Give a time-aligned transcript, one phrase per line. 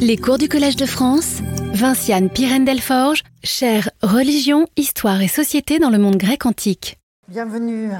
[0.00, 1.38] Les cours du Collège de France,
[1.72, 6.98] Vinciane Pirène-Delforge, chère Religion, Histoire et Société dans le monde grec antique.
[7.28, 7.90] Bienvenue.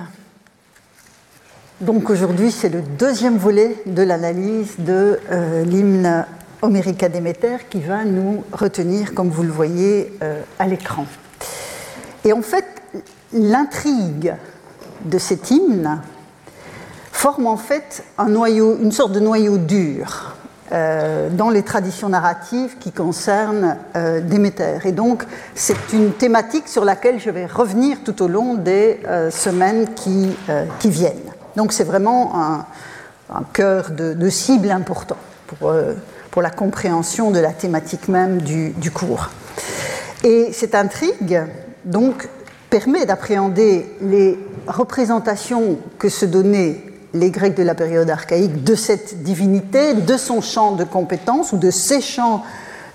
[1.81, 6.25] Donc aujourd'hui, c'est le deuxième volet de l'analyse de euh, l'hymne
[6.63, 11.07] Homérica Déméter qui va nous retenir, comme vous le voyez, euh, à l'écran.
[12.25, 12.67] Et en fait,
[13.33, 14.35] l'intrigue
[15.05, 16.01] de cet hymne
[17.13, 20.37] forme en fait un noyau, une sorte de noyau dur
[20.71, 24.79] euh, dans les traditions narratives qui concernent euh, Déméter.
[24.85, 25.25] Et donc,
[25.55, 30.37] c'est une thématique sur laquelle je vais revenir tout au long des euh, semaines qui,
[30.79, 31.33] qui, viennent.
[31.57, 32.65] Donc, c'est vraiment
[33.31, 35.73] un, cœur de, de, cible important pour,
[36.31, 39.31] pour, la compréhension de la thématique même du, du cours.
[40.25, 41.43] Et cette intrigue,
[41.85, 42.29] donc,
[42.71, 46.83] permet d'appréhender les représentations que se donnaient
[47.15, 51.57] les Grecs de la période archaïque de cette divinité, de son champ de compétences ou
[51.57, 52.43] de ses champs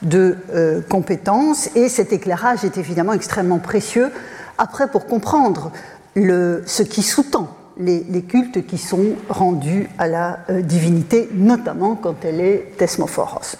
[0.01, 1.69] de euh, compétences.
[1.75, 4.11] Et cet éclairage est évidemment extrêmement précieux
[4.57, 5.71] après pour comprendre
[6.15, 12.23] ce qui sous-tend les, les, cultes qui sont rendus à la euh, divinité, notamment quand
[12.23, 13.57] elle est thesmophoros.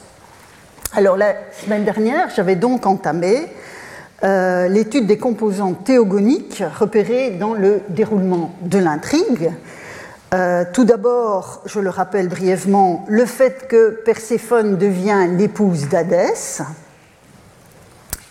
[0.94, 1.34] Alors la
[1.64, 3.48] semaine dernière, j'avais donc entamé
[4.24, 9.52] euh, l'étude des composants théogoniques repérés dans le déroulement de l'intrigue.
[10.34, 16.64] Euh, tout d'abord, je le rappelle brièvement, le fait que Perséphone devient l'épouse d'Hadès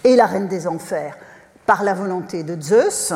[0.03, 1.17] et la reine des enfers
[1.65, 3.13] par la volonté de Zeus.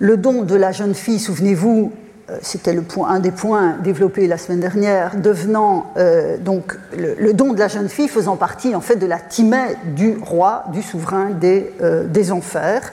[0.00, 1.92] Le don de la jeune fille, souvenez-vous,
[2.30, 7.60] euh, c'était un des points développés la semaine dernière, devenant euh, donc le, don de
[7.60, 12.32] la jeune fille faisant partie en fait de la timée du roi, du souverain des
[12.32, 12.90] enfers.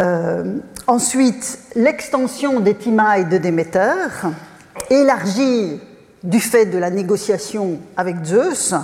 [0.00, 3.92] Euh, ensuite, l'extension des timailles de Déméter,
[4.88, 5.78] élargie
[6.22, 8.74] du fait de la négociation avec Zeus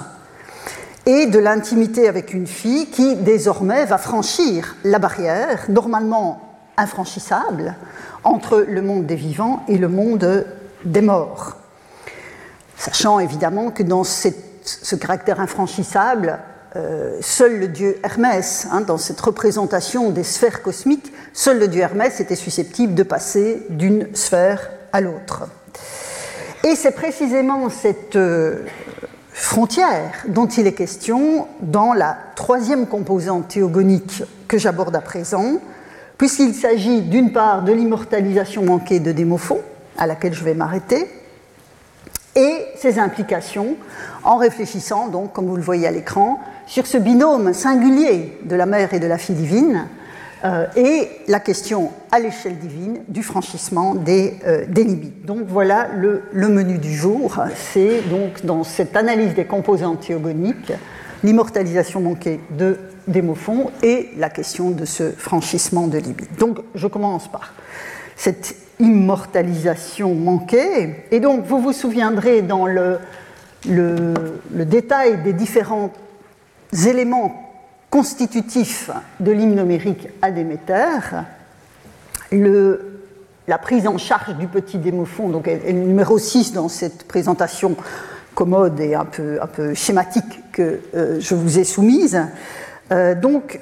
[1.07, 6.43] et de l'intimité avec une fille qui désormais va franchir la barrière, normalement
[6.77, 7.75] infranchissable,
[8.23, 10.45] entre le monde des vivants et le monde
[10.85, 11.57] des morts.
[12.77, 16.39] Sachant évidemment que dans ce caractère infranchissable,
[16.77, 21.81] euh, seul le dieu Hermès, hein, dans cette représentation des sphères cosmiques, seul le dieu
[21.81, 25.49] Hermès était susceptible de passer d'une sphère à l'autre.
[26.65, 28.65] Et c'est précisément cette euh,
[29.33, 35.55] frontière dont il est question dans la troisième composante théogonique que j'aborde à présent,
[36.19, 39.61] puisqu'il s'agit d'une part de l'immortalisation manquée de Démophon,
[39.97, 41.09] à laquelle je vais m'arrêter,
[42.35, 43.77] et ses implications,
[44.23, 48.67] en réfléchissant, donc, comme vous le voyez à l'écran, sur ce binôme singulier de la
[48.67, 49.87] mère et de la fille divine,
[50.45, 54.67] euh, et la question à l'échelle divine du franchissement des, euh.
[55.25, 57.43] Donc voilà le, menu du jour.
[57.57, 60.73] C'est donc dans cette analyse des composantes théogoniques,
[61.25, 62.79] l'immortalisation manquée de
[63.09, 66.39] Démophon et la question de ce franchissement de limites.
[66.39, 67.55] Donc je commence par
[68.15, 71.07] cette immortalisation manquée.
[71.11, 72.99] Et donc vous vous souviendrez dans le,
[73.67, 74.13] le,
[74.55, 75.93] le détail des différents
[76.73, 77.47] éléments
[77.91, 78.91] constitutifs
[79.21, 81.25] de l'hymne numérique à Déméter,
[82.33, 83.01] le,
[83.49, 87.77] la prise en charge du petit démophon, donc est, le numéro 6 dans cette présentation
[88.35, 92.21] commode et un peu, un peu schématique que euh, je vous ai soumise.
[92.93, 93.61] Euh, donc,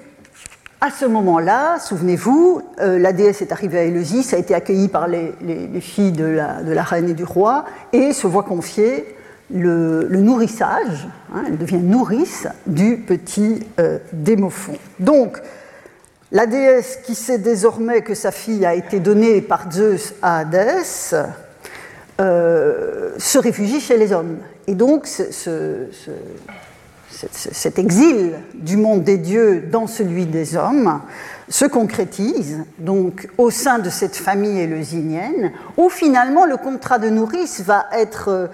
[0.80, 5.06] à ce moment-là, souvenez-vous, euh, la déesse est arrivée à Éleusis, a été accueillie par
[5.06, 5.32] les
[5.80, 9.13] filles de la, de la, reine et du roi, et se voit confier
[9.52, 14.76] le, nourrissage, hein, elle devient nourrice du petit euh, démophon.
[14.98, 15.38] Donc,
[16.32, 21.14] la déesse qui sait désormais que sa fille a été donnée par Zeus à Hadès
[22.20, 24.38] euh, se réfugie chez les hommes.
[24.66, 26.10] Et donc, ce, ce, ce
[27.26, 31.00] cet exil du monde des dieux dans celui des hommes
[31.48, 37.60] se concrétise donc au sein de cette famille éleusinienne, où finalement le contrat de nourrice
[37.60, 38.46] va être euh,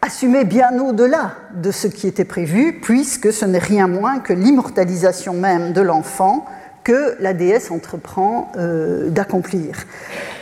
[0.00, 5.34] assumé bien au-delà de ce qui était prévu, puisque ce n'est rien moins que l'immortalisation
[5.34, 6.46] même de l'enfant
[6.84, 9.84] que la déesse entreprend euh, d'accomplir.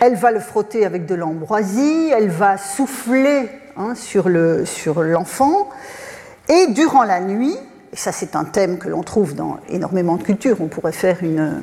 [0.01, 5.71] Elle va le frotter avec de l'ambroisie, elle va souffler hein, sur l'enfant,
[6.49, 7.57] et durant la nuit,
[7.93, 11.19] et ça c'est un thème que l'on trouve dans énormément de cultures, on pourrait faire
[11.23, 11.63] une,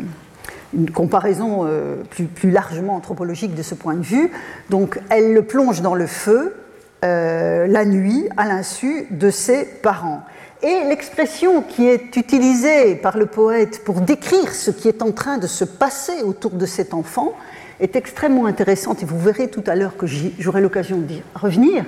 [0.93, 4.31] comparaison euh, plus, largement anthropologique de ce point de vue,
[4.69, 6.55] donc elle le plonge dans le feu
[7.03, 10.23] euh, la nuit à l'insu de ses parents.
[10.61, 15.37] Et l'expression qui est utilisée par le poète pour décrire ce qui est en train
[15.37, 17.33] de se passer autour de cet enfant
[17.81, 21.83] est extrêmement intéressante et vous verrez tout à l'heure que j'aurai l'occasion d'y revenir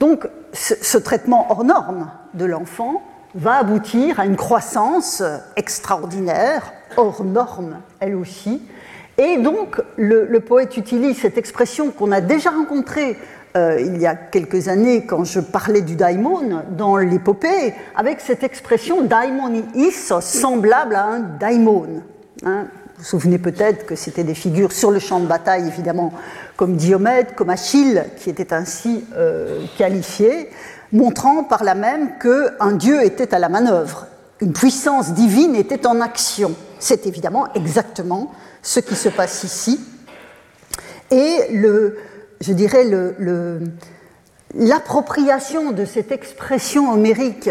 [0.00, 3.02] Donc ce, traitement hors norme de l'enfant
[3.36, 5.22] va aboutir à une croissance
[5.54, 8.62] extraordinaire, hors norme elle aussi.
[9.18, 13.16] Et donc le, poète utilise cette expression qu'on a déjà rencontrée
[13.56, 18.42] euh, il y a quelques années quand je parlais du daimon dans l'épopée, avec cette
[18.42, 22.02] expression daimon is semblable à un daimon.
[22.44, 22.66] Hein.
[22.96, 26.12] Vous vous souvenez peut-être que c'était des figures sur le champ de bataille, évidemment,
[26.56, 30.50] comme Diomède, comme Achille, qui étaient ainsi euh, qualifiés,
[30.92, 34.06] montrant par là même qu'un dieu était à la manœuvre,
[34.40, 36.54] une puissance divine était en action.
[36.78, 38.32] C'est évidemment exactement
[38.62, 39.80] ce qui se passe ici.
[41.10, 41.98] Et le,
[42.40, 42.84] je dirais
[44.54, 47.50] l'appropriation de cette expression homérique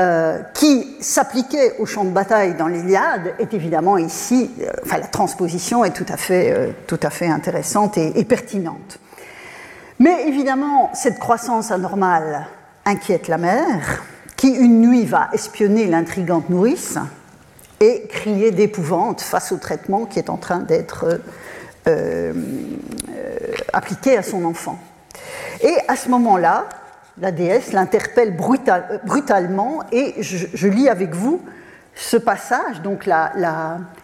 [0.00, 5.06] euh, qui s'appliquait au champ de bataille dans l'Iliade est évidemment ici, euh, enfin la
[5.06, 8.98] transposition est tout à fait, euh, tout à fait intéressante et, et, pertinente.
[10.00, 12.48] Mais évidemment, cette croissance anormale
[12.84, 14.02] inquiète la mère,
[14.36, 16.98] qui une nuit va espionner l'intrigante nourrice
[17.78, 21.20] et crier d'épouvante face au traitement qui est en train d'être
[23.74, 24.78] appliqué à son enfant.
[25.62, 26.68] Et à ce moment-là,
[27.18, 31.40] la déesse l'interpelle brutalement et je, lis avec vous
[31.94, 33.06] ce passage, donc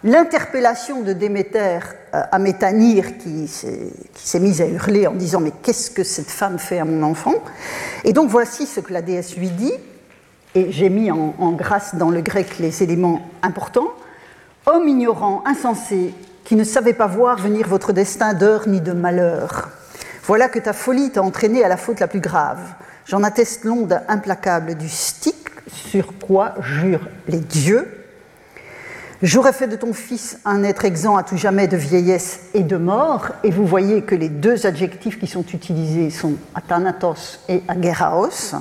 [0.03, 1.79] l'interpellation de Déméter
[2.13, 6.57] euh, à Métanire qui s'est mise à hurler en disant mais qu'est-ce que cette femme
[6.57, 7.35] fait à mon enfant?
[8.05, 9.73] Et donc voici ce que la déesse lui dit,
[10.55, 13.91] et j'ai mis en, en grâce dans le grec les éléments importants.
[14.65, 19.69] Homme ignorant, insensé, qui ne savait pas voir venir votre destin d'heure ni de malheur.
[20.23, 22.59] Voilà que ta folie t'a entraîné à la faute la plus grave.
[23.05, 27.87] J'en atteste l'onde implacable du stick sur quoi jurent les dieux.
[29.21, 32.77] J'aurais fait de ton fils un être exempt à tout jamais de vieillesse et de
[32.77, 33.27] mort.
[33.43, 38.55] Et vous voyez que les deux adjectifs qui sont utilisés sont athanatos et ageraos.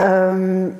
[0.00, 0.70] Euh,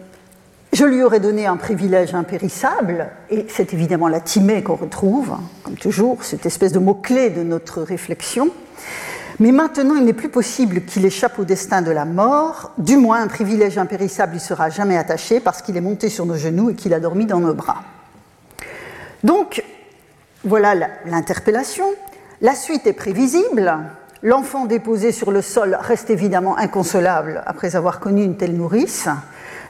[0.73, 5.77] je lui aurais donné un privilège impérissable, et c'est évidemment la timée qu'on retrouve, comme
[5.77, 8.51] toujours, cette espèce de mot-clé de notre réflexion.
[9.41, 12.73] Mais maintenant, il n'est plus possible qu'il échappe au destin de la mort.
[12.77, 16.35] Du moins, un privilège impérissable lui sera jamais attaché parce qu'il est monté sur nos
[16.35, 17.85] genoux et qu'il a dormi dans nos bras.
[19.23, 19.63] Donc,
[20.45, 20.75] voilà
[21.07, 21.85] l'interpellation.
[22.41, 23.79] La suite est prévisible.
[24.23, 29.09] L'enfant déposé sur le sol reste évidemment inconsolable après avoir connu une telle nourrice.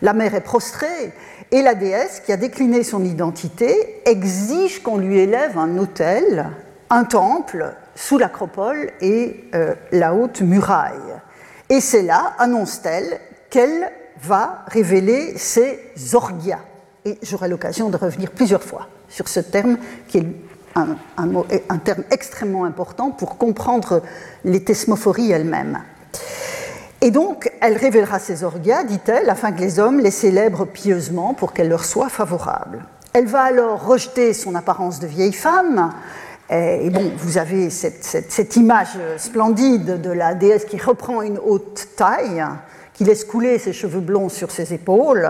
[0.02, 1.12] La mère est prostrée
[1.50, 6.50] et la déesse, qui a décliné son identité, exige qu'on lui élève un autel,
[6.90, 11.16] un temple, sous l'acropole et euh, la haute muraille.
[11.68, 13.18] Et c'est là, annonce-t-elle,
[13.50, 13.90] qu'elle
[14.22, 15.78] va révéler ses
[16.12, 16.60] orgias.
[17.04, 19.78] Et j'aurai l'occasion de revenir plusieurs fois sur ce terme
[20.08, 20.26] qui est
[20.74, 24.02] un, un, terme extrêmement important pour comprendre
[24.44, 25.80] les thesmophories elles-mêmes.
[27.00, 31.52] Et donc, elle révélera ses orgias, dit-elle, afin que les hommes les célèbrent pieusement pour
[31.52, 32.84] qu'elle leur soit favorable.
[33.12, 35.92] Elle va alors rejeter son apparence de vieille femme,
[36.50, 42.42] et bon, vous avez cette, image splendide de la déesse qui reprend une haute taille,
[42.94, 45.28] qui laisse couler ses cheveux blonds sur ses épaules.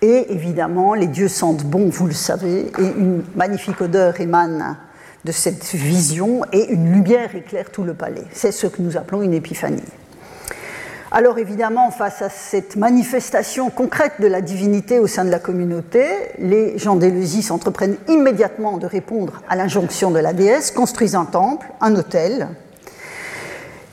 [0.00, 4.76] Et évidemment, les dieux sentent bon, vous le savez, et une magnifique odeur émane
[5.24, 8.24] de cette vision, et une lumière éclaire tout le palais.
[8.32, 9.82] C'est ce que nous appelons une épiphanie.
[11.18, 16.04] Alors évidemment, face à cette manifestation concrète de la divinité au sein de la communauté,
[16.38, 21.68] les gens d'Éleusis entreprennent immédiatement de répondre à l'injonction de la déesse, construisent un temple,
[21.80, 22.48] un hôtel.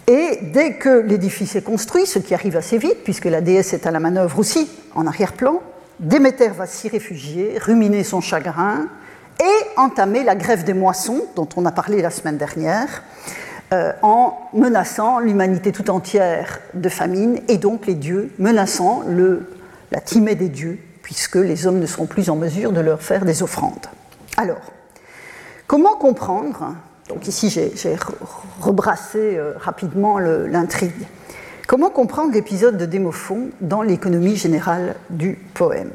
[0.07, 3.87] Et dès que l'édifice est construit, ce qui arrive assez vite, puisque la déesse est
[3.87, 5.61] à la manœuvre aussi en arrière-plan,
[6.01, 8.89] Déméter va s'y réfugier, ruminer son chagrin
[9.39, 13.01] et entamer la grève des moissons, dont on a parlé la semaine dernière,
[14.01, 19.03] en menaçant l'humanité tout entière de famine et donc les dieux, menaçant
[19.91, 23.25] la timée des dieux, puisque les hommes ne seront plus en mesure de leur faire
[23.25, 23.87] des offrandes.
[24.37, 24.61] Alors,
[25.67, 26.75] comment comprendre,
[27.09, 27.97] donc ici j'ai
[28.59, 31.07] rebrassé euh, rapidement l'intrigue,
[31.67, 35.91] comment comprendre l'épisode de Démophon dans l'économie générale du poème?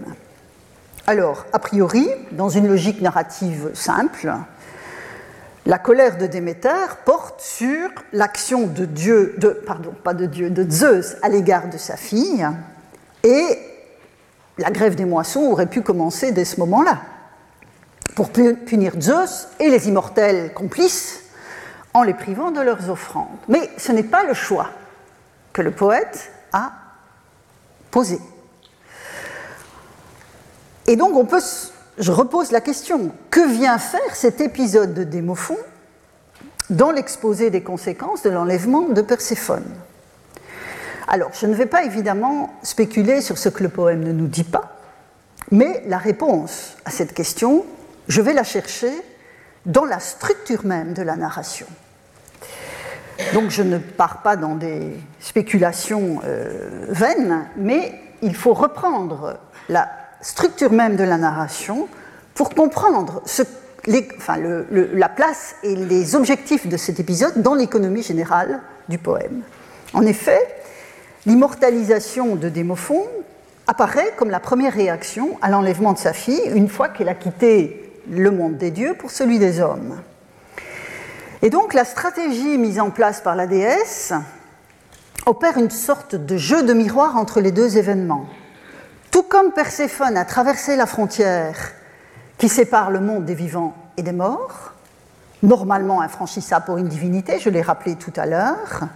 [1.06, 4.30] Alors, a priori, dans une logique narrative simple,
[5.68, 9.36] la colère de Déméter porte sur l'action de Dieu,
[10.02, 12.48] pas de Dieu, de Zeus à l'égard de sa fille,
[13.22, 13.58] et
[14.56, 17.02] la grève des moissons aurait pu commencer dès ce moment-là,
[18.16, 21.24] pour punir Zeus et les immortels complices
[21.92, 23.28] en les privant de leurs offrandes.
[23.46, 24.70] Mais ce n'est pas le choix
[25.52, 26.72] que le poète a
[27.90, 28.18] posé.
[30.86, 31.42] Et donc on peut
[31.98, 35.56] je repose la question, que vient faire cet épisode de Démophon
[36.70, 39.64] dans l'exposé des conséquences de l'enlèvement de Perséphone?
[41.08, 44.44] Alors, je ne vais pas évidemment spéculer sur ce que le poème ne nous dit
[44.44, 44.76] pas,
[45.50, 47.64] mais la réponse à cette question,
[48.08, 48.92] je vais la chercher
[49.66, 51.66] dans la structure même de la narration.
[53.34, 59.38] Donc je ne pars pas dans des spéculations euh, vaines, mais il faut reprendre
[59.68, 59.88] la
[60.20, 61.88] structure même de la narration
[62.34, 63.22] pour comprendre
[63.86, 69.42] la place et les objectifs de cet épisode dans l'économie générale du poème.
[69.94, 70.40] En effet,
[71.26, 73.02] l'immortalisation de Démophon
[73.66, 77.92] apparaît comme la première réaction à l'enlèvement de sa fille une fois qu'elle a quitté
[78.10, 80.00] le monde des dieux pour celui des hommes.
[81.42, 84.12] Et donc la stratégie mise en place par la déesse
[85.26, 88.26] opère une sorte de jeu de miroir entre les deux événements.
[89.10, 91.72] Tout comme Perséphone a traversé la frontière
[92.36, 94.72] qui sépare le monde des vivants et des morts,
[95.42, 98.88] normalement infranchissable pour une divinité, je l'ai rappelé tout à l'heure,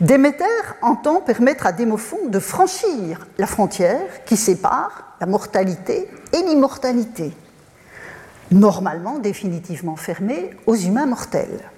[0.00, 0.44] Déméter
[0.80, 7.32] entend permettre à Démophon de franchir la frontière qui sépare la mortalité et l'immortalité,
[8.50, 11.70] normalement définitivement fermée aux humains mortels.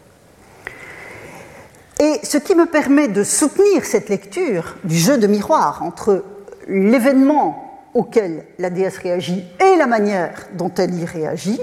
[1.98, 6.24] Et ce qui me permet de soutenir cette lecture du jeu de miroir entre
[6.68, 11.60] l'événement auquel la déesse réagit et la manière dont elle y réagit,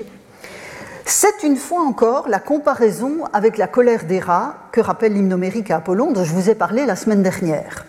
[1.05, 5.77] c'est une fois encore la comparaison avec la colère des rats que rappelle l'hymnomérique à
[5.77, 7.85] Apollon dont je vous ai parlé la semaine dernière.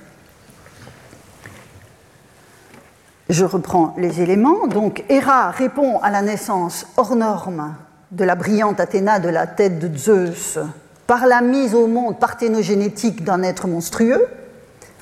[3.29, 4.67] Je reprends les éléments.
[4.67, 7.76] Donc, Héra répond à la naissance hors norme
[8.11, 10.59] de la brillante Athéna de la tête de Zeus
[11.07, 14.26] par la mise au monde parthénogénétique d'un être monstrueux,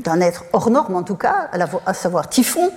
[0.01, 1.49] d'un être hors norme en tout cas,
[1.87, 2.71] à savoir Typhon,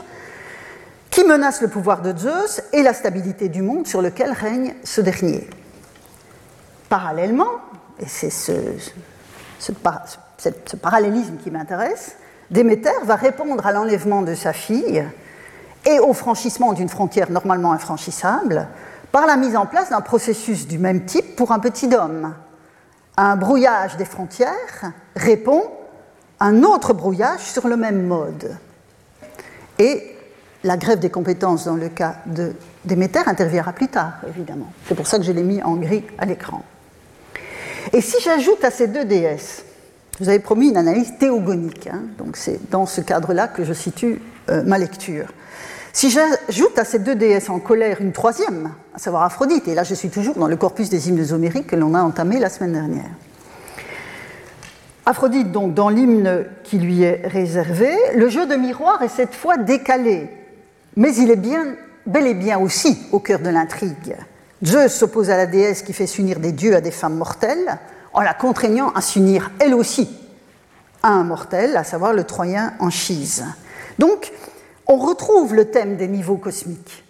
[1.10, 5.02] qui menace le pouvoir de Zeus et la stabilité du monde sur lequel règne ce
[5.02, 5.48] dernier.
[6.90, 7.52] Parallèlement,
[8.00, 9.72] et c'est ce,
[10.82, 12.16] parallélisme qui m'intéresse,
[12.50, 15.06] Déméter va répondre à l'enlèvement de sa fille
[15.86, 18.68] et au franchissement d'une frontière normalement infranchissable
[19.12, 22.34] par la mise en place d'un processus du même type pour un petit homme.
[23.18, 25.64] Un brouillage des frontières répond
[26.42, 28.58] un autre brouillage sur le même mode.
[29.80, 30.16] Et
[30.64, 32.54] la grève des compétences dans le cas de
[33.28, 34.72] interviendra plus tard, évidemment.
[34.88, 36.64] C'est pour ça que je l'ai mis en gris à l'écran.
[37.94, 39.64] Et si j'ajoute à ces deux déesses,
[40.20, 44.22] vous avez promis une analyse théogonique, hein, donc c'est dans ce cadre-là que je situe
[44.50, 45.28] euh, ma lecture.
[45.94, 49.84] Si j'ajoute à ces deux déesses en colère une troisième, à savoir Aphrodite, et là
[49.84, 52.74] je suis toujours dans le corpus des hymnes homériques que l'on a entamé la semaine
[52.74, 53.10] dernière.
[55.06, 59.58] Aphrodite, donc, dans l'hymne qui lui est réservé, le jeu de miroir est cette fois
[59.58, 60.30] décalé
[60.96, 64.16] mais il est bien, bel et bien aussi au cœur de l'intrigue.
[64.64, 67.80] Zeus s'oppose à la déesse qui fait s'unir des dieux à des femmes mortelles,
[68.14, 70.10] en la contraignant à s'unir elle aussi
[71.02, 73.46] à un mortel, à savoir le Troyen Anchise.
[73.98, 74.32] Donc,
[74.86, 77.04] on retrouve le thème des niveaux cosmiques.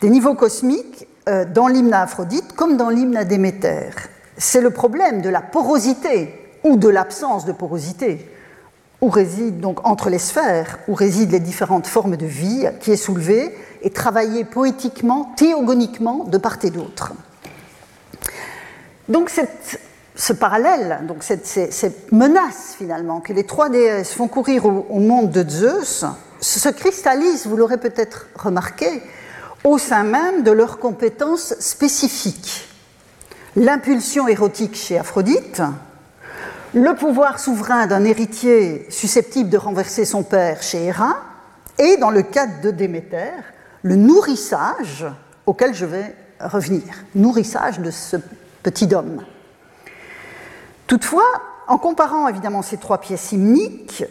[0.00, 3.90] Des niveaux cosmiques euh, dans l'hymne à Aphrodite comme dans l'hymne à Déméter.
[4.36, 8.28] C'est le problème de la porosité ou de l'absence de porosité
[9.00, 12.96] où réside donc entre les sphères, où résident les différentes formes de vie, qui est
[12.96, 17.12] soulevé et travaillé poétiquement, théogoniquement, de part et d'autre.
[19.08, 19.30] Donc
[20.16, 25.48] ce parallèle, donc cette, menace finalement que les trois déesses font courir au, monde de
[25.48, 26.04] Zeus,
[26.40, 29.02] se cristallise, vous l'aurez peut-être remarqué,
[29.64, 32.68] au sein même de leurs compétences spécifiques.
[33.56, 35.62] L'impulsion érotique chez Aphrodite,
[36.74, 41.16] le pouvoir souverain d'un héritier susceptible de renverser son père chez Héra,
[41.78, 43.30] et dans le cadre de Déméter,
[43.82, 45.06] le nourrissage
[45.46, 46.82] auquel je vais revenir,
[47.14, 48.16] nourrissage de ce
[48.62, 49.24] petit homme.
[50.86, 51.30] Toutefois,
[51.68, 54.04] en comparant évidemment ces trois pièces hymniques,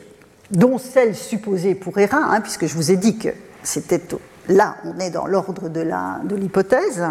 [0.51, 3.29] dont celle supposée pour Héra, hein, puisque je vous ai dit que
[3.63, 4.01] c'était
[4.47, 7.03] là, on est dans l'ordre de l'hypothèse,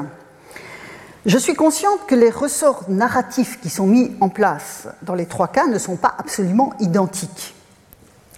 [1.26, 5.48] je suis consciente que les ressorts narratifs qui sont mis en place dans les trois
[5.48, 7.54] cas ne sont pas absolument identiques.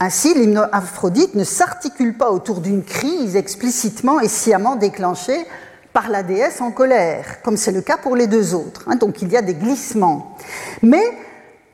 [0.01, 5.47] Ainsi, l'hymne Aphrodite ne s'articule pas autour d'une crise explicitement et sciemment déclenchée
[5.93, 8.85] par la déesse en colère, comme c'est le cas pour les deux autres.
[8.87, 8.97] Hein.
[8.97, 10.37] donc il y a des glissements.
[10.83, 11.03] Mais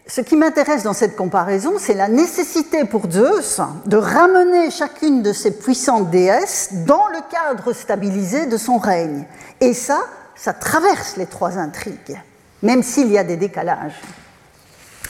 [0.06, 5.32] ce qui m'intéresse dans cette comparaison, c'est la nécessité pour Zeus de ramener chacune de
[5.32, 9.26] ces puissantes déesses dans le cadre stabilisé de son règne.
[9.60, 10.00] Et ça,
[10.44, 12.20] ça traverse les trois intrigues,
[12.62, 13.98] même s'il y a des décalages.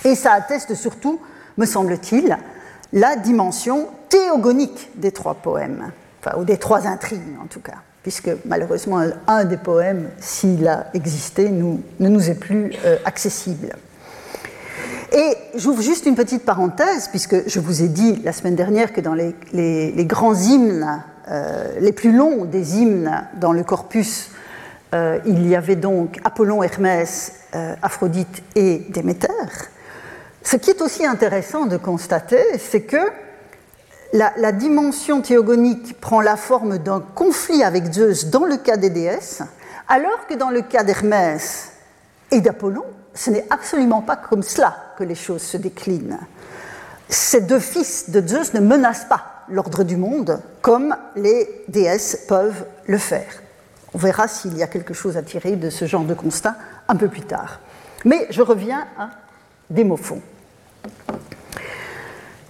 [0.05, 1.21] Et ça atteste surtout,
[1.59, 2.39] me semble-t-il,
[2.93, 5.91] la dimension théogonique des trois poèmes,
[6.37, 11.49] ou des trois intrigues en tout cas, puisque malheureusement un des poèmes, s'il a existé,
[11.49, 13.75] ne nous est plus euh, accessible.
[15.11, 19.01] Et j'ouvre juste une petite parenthèse, puisque je vous ai dit la semaine dernière que
[19.01, 19.35] dans les,
[20.07, 24.31] grands hymnes, euh, les plus longs des hymnes dans le corpus,
[24.95, 29.29] euh, il y avait donc Apollon, Hermès, euh, Aphrodite et Déméter.
[30.43, 33.11] Ce qui est aussi intéressant de constater, c'est que
[34.13, 39.43] la, dimension théogonique prend la forme d'un conflit avec Zeus dans le cas des déesses,
[39.89, 41.73] alors que dans le cas d'Hermès
[42.31, 42.85] et d'Apollon,
[43.15, 46.21] ce n'est absolument pas comme cela que les choses se déclinent.
[47.09, 52.65] Ces deux fils de Zeus ne menacent pas l'ordre du monde comme les déesses peuvent
[52.87, 53.44] le faire.
[53.95, 56.57] On verra s'il y a quelque chose à tirer de ce genre de constat
[56.89, 57.61] un peu plus tard.
[58.05, 59.11] Mais je reviens à
[59.71, 60.21] Démophon.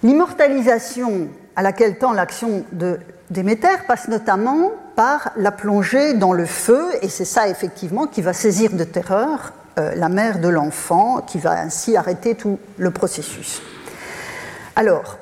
[0.03, 2.99] L'immortalisation à laquelle tend l'action de
[3.29, 8.33] Déméter passe notamment par la plongée dans le feu, et c'est ça effectivement qui va
[8.33, 13.61] saisir de terreur euh, la mère de l'enfant, qui va ainsi arrêter tout le processus.
[14.75, 15.17] Alors,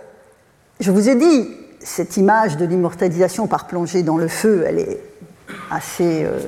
[0.79, 1.49] je vous ai dit,
[1.79, 4.99] cette image de l'immortalisation par plongée dans le feu, elle est
[6.01, 6.39] Euh,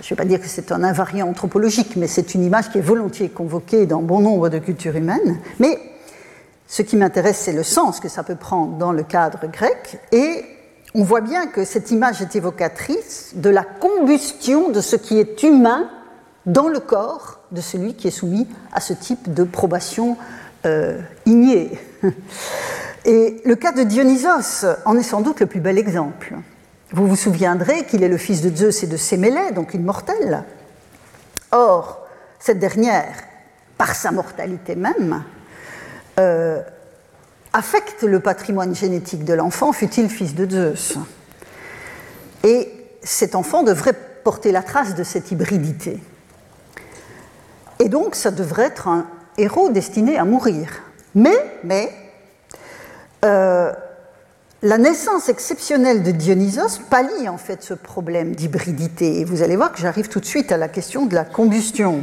[0.00, 2.78] je ne vais pas dire que c'est un invariant anthropologique, mais c'est une image qui
[2.78, 5.38] est volontiers convoquée dans bon nombre de cultures humaines.
[5.58, 5.78] Mais
[6.66, 9.98] ce qui m'intéresse, c'est le sens que ça peut prendre dans le cadre grec.
[10.12, 10.44] Et
[10.94, 15.42] on voit bien que cette image est évocatrice de la combustion de ce qui est
[15.42, 15.88] humain
[16.46, 20.16] dans le corps de celui qui est soumis à ce type de probation
[20.64, 21.78] euh, ignée.
[23.04, 26.34] Et le cas de Dionysos en est sans doute le plus bel exemple.
[26.96, 30.44] Vous vous souviendrez qu'il est le fils de Zeus et de Sémélé, donc une mortelle.
[31.52, 32.06] Or,
[32.38, 33.12] cette dernière,
[33.76, 35.22] par sa mortalité même,
[36.18, 36.62] euh,
[37.52, 40.96] affecte le patrimoine génétique de l'enfant, fut-il fils de Zeus.
[42.44, 42.72] Et
[43.02, 43.92] cet enfant devrait
[44.24, 46.02] porter la trace de cette hybridité.
[47.78, 50.70] Et donc, ça devrait être un héros destiné à mourir.
[51.14, 51.92] Mais, mais,
[53.22, 53.70] euh,
[54.62, 59.20] la naissance exceptionnelle de Dionysos pallie en fait ce problème d'hybridité.
[59.20, 62.02] Et vous allez voir que j'arrive tout de suite à la question de la combustion.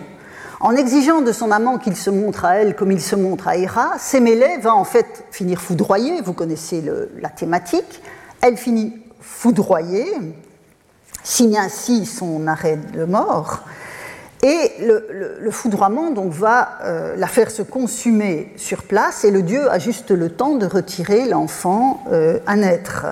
[0.60, 3.58] En exigeant de son amant qu'il se montre à elle comme il se montre à
[3.58, 6.84] Héra, Sémélé va en fait finir foudroyée, vous connaissez
[7.20, 8.02] la thématique,
[8.40, 10.08] elle finit foudroyée,
[11.24, 13.64] signe ainsi son arrêt de mort,
[14.44, 19.72] et le, foudroiement donc, va euh, la faire se consumer sur place, et le dieu
[19.72, 23.06] a juste le temps de retirer l'enfant euh, à naître.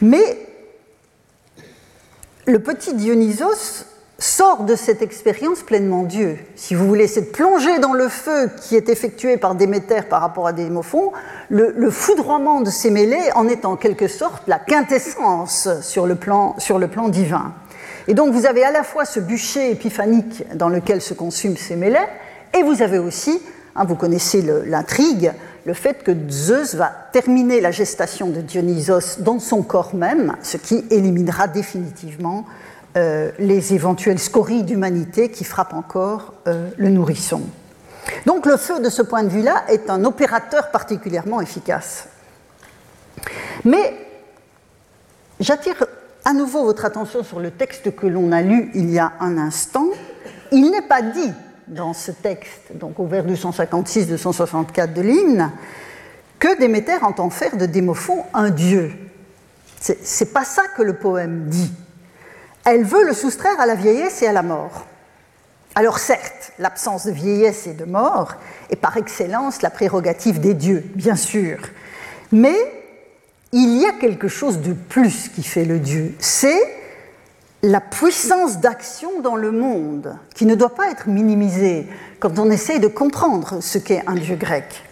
[0.00, 0.38] Mais
[2.46, 3.84] le petit Dionysos
[4.18, 6.38] sort de cette expérience pleinement Dieu.
[6.56, 10.46] Si vous voulez, cette plongée dans le feu qui est effectuée par Déméter par rapport
[10.46, 11.12] à Démophon,
[11.50, 16.14] le, le foudroiement de ces mêlées en est en quelque sorte la quintessence sur le
[16.14, 17.52] plan, sur le plan divin.
[18.10, 21.76] Et donc vous avez à la fois ce bûcher épiphanique dans lequel se consument ces
[21.76, 22.08] mêlées,
[22.58, 23.40] et vous avez aussi,
[23.76, 25.32] hein, vous connaissez l'intrigue,
[25.64, 30.56] le fait que Zeus va terminer la gestation de Dionysos dans son corps même, ce
[30.56, 32.46] qui éliminera définitivement
[32.96, 37.42] euh, les éventuelles scories d'humanité qui frappent encore euh, le nourrisson.
[38.26, 42.08] Donc le feu, de ce point de vue-là, est un opérateur particulièrement efficace.
[43.64, 43.94] Mais
[45.38, 45.76] j'attire
[46.24, 49.38] à nouveau votre attention sur le texte que l'on a lu il y a un
[49.38, 49.88] instant.
[50.52, 51.32] Il n'est pas dit
[51.68, 55.52] dans ce texte, donc au vers 256-264 de l'hymne,
[56.38, 58.92] que Déméter entend faire de Démophon un dieu.
[59.80, 61.72] C'est pas ça que le poème dit
[62.64, 64.86] elle veut le soustraire à la vieillesse et à la mort.
[65.74, 68.34] Alors certes, l'absence de vieillesse et de mort
[68.70, 71.58] est par excellence la prérogative des dieux, bien sûr,
[72.32, 72.54] mais
[73.52, 76.60] il y a quelque chose de plus qui fait le dieu, c'est
[77.62, 81.86] la puissance d'action dans le monde, qui ne doit pas être minimisée
[82.18, 84.82] quand on essaie de comprendre ce qu'est un dieu grec.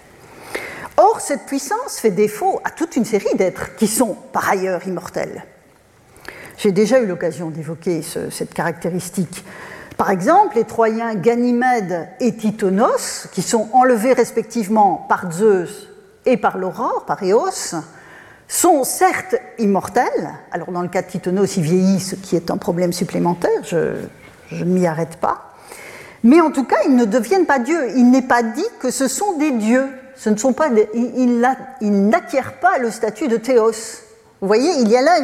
[0.97, 5.45] Or, cette puissance fait défaut à toute une série d'êtres qui sont par ailleurs immortels.
[6.59, 9.45] J'ai déjà eu l'occasion d'évoquer cette caractéristique.
[9.97, 15.89] Par exemple, les Troyens Ganymède et Titonos, qui sont enlevés respectivement par Zeus
[16.27, 17.77] et par l'aurore, par Eos,
[18.49, 20.31] sont certes immortels.
[20.51, 23.95] Alors, dans le cas de Titonos, ils vieillissent, ce qui est un problème supplémentaire, je,
[24.53, 25.53] ne m'y arrête pas.
[26.25, 27.91] Mais en tout cas, ils ne deviennent pas dieux.
[27.97, 29.87] Il n'est pas dit que ce sont des dieux.
[30.17, 31.47] Ce ne sont pas ils,
[31.81, 34.03] ils n'acquièrent pas le statut de théos.
[34.41, 35.19] Vous voyez, il y a là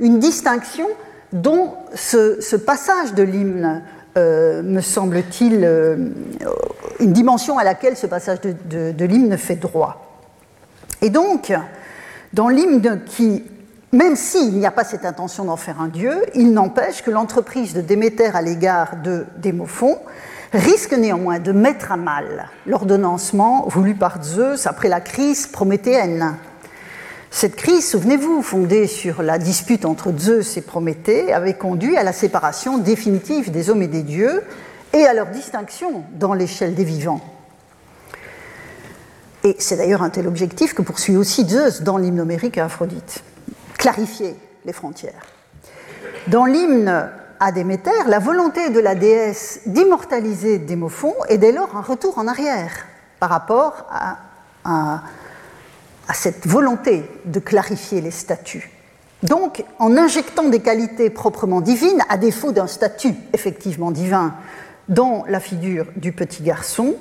[0.00, 0.86] une, distinction
[1.32, 3.82] dont ce, passage de l'hymne,
[4.16, 5.96] euh, me semble-t-il, euh,
[7.00, 10.20] une dimension à laquelle ce passage de, l'hymne fait droit.
[11.00, 11.52] Et donc,
[12.32, 13.44] dans l'hymne qui,
[13.92, 17.74] même s'il n'y a pas cette intention d'en faire un dieu, il n'empêche que l'entreprise
[17.74, 19.98] de Déméter à l'égard de Démophon
[20.52, 26.36] risque néanmoins de mettre à mal l'ordonnancement voulu par Zeus après la crise prométhéenne.
[27.30, 32.12] Cette crise, souvenez-vous, fondée sur la dispute entre Zeus et Prométhée, avait conduit à la
[32.12, 34.42] séparation définitive des hommes et des dieux
[34.92, 37.22] et à leur distinction dans l'échelle des vivants.
[39.44, 43.24] Et c'est d'ailleurs un tel objectif que poursuit aussi Zeus dans l'hymne homérique à Aphrodite
[43.82, 45.26] clarifier les frontières.
[46.28, 51.80] Dans l'hymne à Déméter, la volonté de la déesse d'immortaliser Démophon est dès lors un
[51.80, 52.70] retour en arrière
[53.18, 55.02] par rapport à,
[56.14, 58.70] cette volonté de clarifier les statuts.
[59.24, 64.34] Donc, en injectant des qualités proprement divines, à défaut d'un statut effectivement divin
[64.88, 66.94] dans la figure du petit garçon,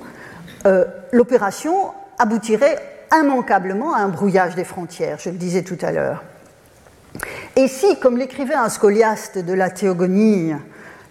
[0.65, 2.77] euh, l'opération aboutirait
[3.11, 6.23] immanquablement à un brouillage des frontières, je le disais tout à l'heure.
[7.55, 10.53] Et si, comme l'écrivait un scoliaste de la théogonie,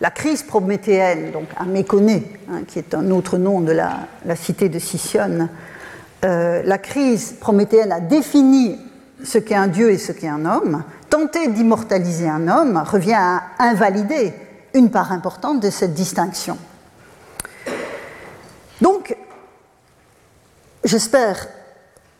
[0.01, 4.68] la crise prométhéenne, donc un méconné, hein, qui est un autre nom de la, cité
[4.68, 5.51] de Sicyone,
[6.25, 8.79] euh, la crise prométhéenne a défini
[9.23, 13.42] ce qu'est un dieu et ce qu'est un homme, tenter d'immortaliser un homme revient à
[13.59, 14.33] invalider
[14.73, 16.57] une part importante de cette distinction.
[18.81, 19.14] Donc,
[20.85, 21.49] j'espère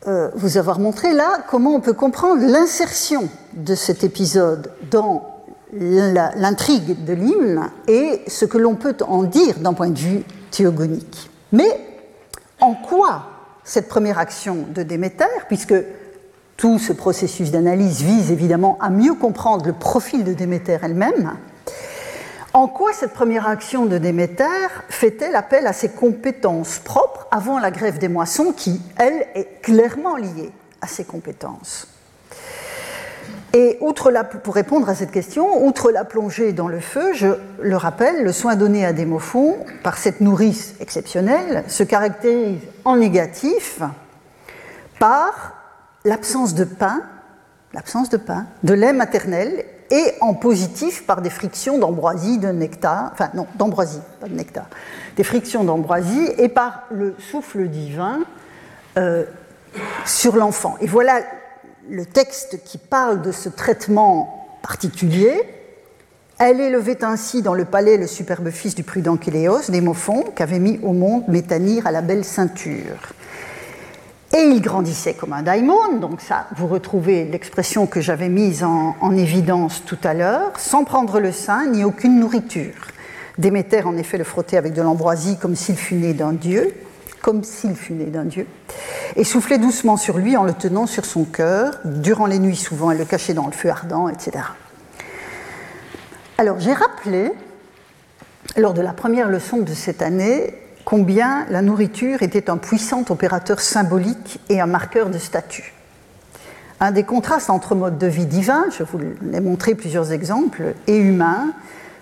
[0.07, 5.27] euh, vous avoir montré là comment on peut comprendre l'insertion de cet épisode dans
[5.73, 11.29] l'intrigue de l'hymne et ce que l'on peut en dire d'un point de vue théogonique.
[11.51, 11.79] Mais
[12.59, 13.27] en quoi
[13.63, 15.75] cette première action de Déméter, puisque
[16.57, 21.37] tout ce processus d'analyse vise évidemment à mieux comprendre le profil de Déméter elle-même,
[22.53, 27.71] en quoi cette première action de Déméter fait-elle appel à ses compétences propres avant la
[27.71, 31.87] grève des moissons qui, elle, est clairement liée à ses compétences?
[33.53, 37.27] Et outre la, pour répondre à cette question, outre la plongée dans le feu, je
[37.61, 43.81] le rappelle, le soin donné à Démophon par cette nourrice exceptionnelle se caractérise en négatif
[44.99, 45.53] par
[46.05, 47.01] l'absence de pain,
[47.73, 53.11] l'absence de pain, de lait maternel et en positif par des frictions d'ambroisie, de nectar,
[53.11, 54.65] enfin non, d'ambroisie, pas de nectar,
[55.17, 58.19] des frictions d'ambroisie et par le souffle divin
[58.97, 59.25] euh,
[60.05, 60.77] sur l'enfant.
[60.81, 61.19] Et voilà
[61.89, 65.41] le texte qui parle de ce traitement particulier.
[66.39, 70.79] Elle élevait ainsi dans le palais le superbe fils du prudent Kéléos, Démophon, qu'avait mis
[70.83, 73.13] au monde Métanire à la belle ceinture.
[74.33, 79.11] Et il grandissait comme un daimon, donc ça, vous retrouvez l'expression que j'avais mise en,
[79.11, 82.73] évidence tout à l'heure, sans prendre le sein ni aucune nourriture.
[83.37, 86.73] Déméter, en effet, le frottait avec de l'ambroisie comme s'il fût né d'un dieu,
[87.21, 88.47] comme s'il fût né d'un dieu,
[89.17, 91.79] et soufflait doucement sur lui en le tenant sur son cœur.
[91.83, 94.45] Durant les nuits, souvent, elle le cachait dans le feu ardent, etc.
[96.37, 97.31] Alors, j'ai rappelé,
[98.55, 100.53] lors de la première leçon de cette année,
[100.85, 105.73] combien la nourriture était un puissant opérateur symbolique et un marqueur de statut.
[106.79, 110.97] Un des contrastes entre mode de vie divin, je vous l'ai montré plusieurs exemples, et
[110.97, 111.53] humain,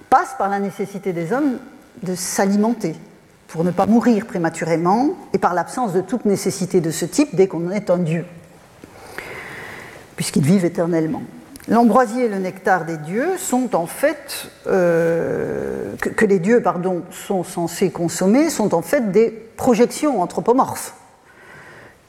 [0.09, 1.57] passe par la nécessité des hommes
[2.03, 2.95] de s'alimenter
[3.47, 7.47] pour ne pas mourir prématurément et par l'absence de toute nécessité de ce type dès
[7.47, 8.25] qu'on est un dieu,
[10.15, 11.23] puisqu'ils vivent éternellement
[11.67, 17.43] l'ambroisie et le nectar des dieux sont en fait, euh, que, les dieux pardon, sont
[17.43, 20.93] censés consommer, sont en fait des projections anthropomorphes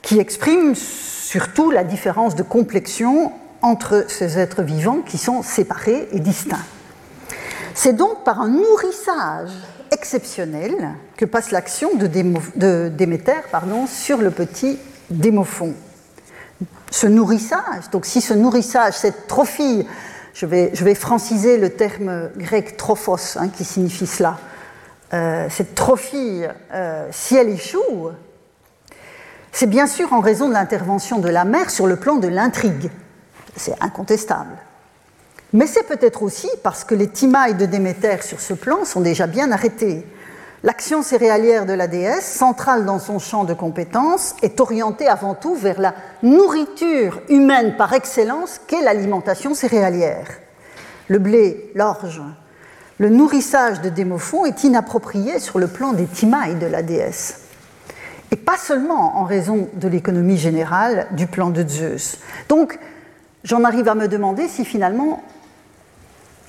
[0.02, 3.32] qui expriment surtout la différence de complexion
[3.62, 6.64] entre ces êtres vivants qui sont séparés et distincts.
[7.74, 9.50] C'est donc par un nourrissage
[9.90, 10.72] exceptionnel
[11.16, 14.78] que passe l'action de, Déméter pardon, sur le petit
[15.10, 15.74] Démophon
[16.90, 17.90] ce nourrissage.
[17.92, 19.86] Donc si ce nourrissage, cette trophie,
[20.34, 24.38] je vais, franciser le terme grec trophos, hein, qui signifie cela,
[25.12, 28.10] euh, cette trophie, euh, si elle échoue,
[29.52, 32.90] c'est bien sûr en raison de l'intervention de la mère sur le plan de l'intrigue.
[33.56, 34.56] C'est incontestable.
[35.52, 39.26] Mais c'est peut-être aussi parce que les timailles de Déméter sur ce plan sont déjà
[39.26, 40.06] bien arrêtées.
[40.62, 45.54] L'action céréalière de la déesse, centrale dans son champ de compétences, est orientée avant tout
[45.54, 50.26] vers la nourriture humaine par excellence qu'est l'alimentation céréalière.
[51.08, 52.20] Le blé, l'orge,
[52.98, 57.40] le nourrissage de Démophon est inapproprié sur le plan des timailles de la déesse.
[58.30, 62.18] Et pas seulement en raison de l'économie générale du plan de Zeus.
[62.50, 62.78] Donc,
[63.44, 65.22] j'en arrive à me demander si finalement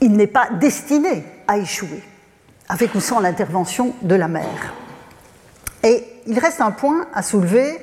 [0.01, 2.03] il n'est pas destiné à échouer
[2.71, 4.73] avec ou sans l'intervention de la mère.
[5.83, 7.77] Et il reste un point à soulever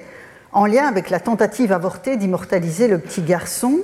[0.52, 3.78] en lien avec la tentative avortée d'immortaliser le petit garçon,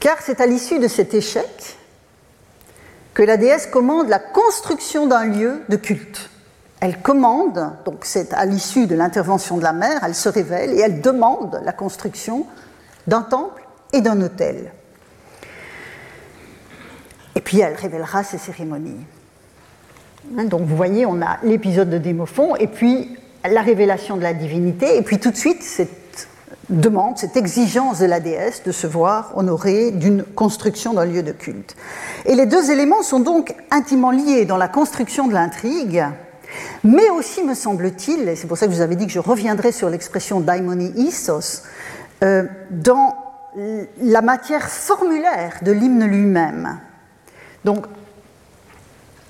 [0.00, 1.76] car c'est à l'issue de cet échec
[3.14, 6.30] que la déesse commande la construction d'un lieu de culte
[6.80, 10.80] elle commande, donc c'est à l'issue de l'intervention de la mère, elle se révèle et
[10.80, 12.46] elle demande la construction
[13.06, 14.72] d'un temple et d'un hôtel.
[17.34, 19.04] Et puis elle révélera ces cérémonies.
[20.38, 23.16] Hein, donc vous voyez, on a l'épisode de Démophon et puis
[23.48, 26.28] la révélation de la divinité, et puis tout de suite cette
[26.68, 31.32] demande, cette exigence de la déesse de se voir honorée d'une construction d'un lieu de
[31.32, 31.74] culte.
[32.26, 36.04] Et les deux éléments sont donc intimement liés dans la construction de l'intrigue,
[36.84, 39.20] mais aussi, me semble-t-il, et c'est pour ça que je vous avais dit que je
[39.20, 41.62] reviendrai sur l'expression daimoni isos,
[42.22, 43.16] euh, dans
[44.00, 46.78] la matière formulaire de l'hymne lui-même.
[47.64, 47.86] Donc,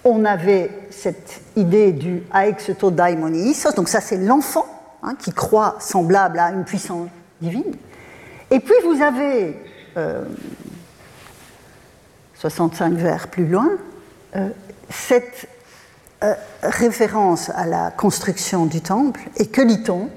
[0.04, 4.66] on avait cette idée du aexeto daimoni isos, donc ça c'est l'enfant
[5.02, 7.08] hein, qui croit semblable à une puissance
[7.40, 7.76] divine.
[8.50, 9.56] Et puis vous avez,
[12.34, 13.70] 65 euh, vers plus loin,
[14.36, 14.48] euh,
[14.88, 15.48] cette
[16.22, 19.20] euh, référence à la construction du temple.
[19.36, 20.08] Et que lit-on?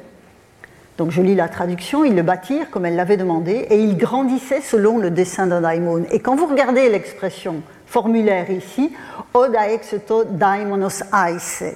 [0.98, 4.62] Donc je lis la traduction, ils le bâtirent comme elle l'avait demandé, et ils grandissaient
[4.62, 6.06] selon le dessin d'un daimon.
[6.12, 7.62] Et quand vous regardez l'expression
[7.94, 8.92] formulaire ici,
[9.36, 11.76] Odaexeto daimonos aise.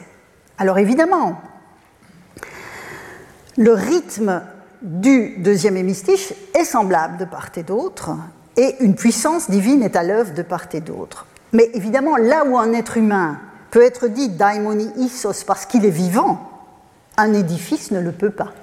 [0.57, 1.39] Alors évidemment,
[3.55, 4.41] le rythme
[4.81, 8.15] du deuxième hémistiche est semblable de part et d'autre,
[8.55, 11.27] et une puissance divine est à l'œuvre de part et d'autre.
[11.53, 15.91] Mais évidemment, là où un être humain peut être dit daimoni isos parce qu'il est
[15.91, 16.49] vivant,
[17.17, 18.53] un édifice ne le peut pas.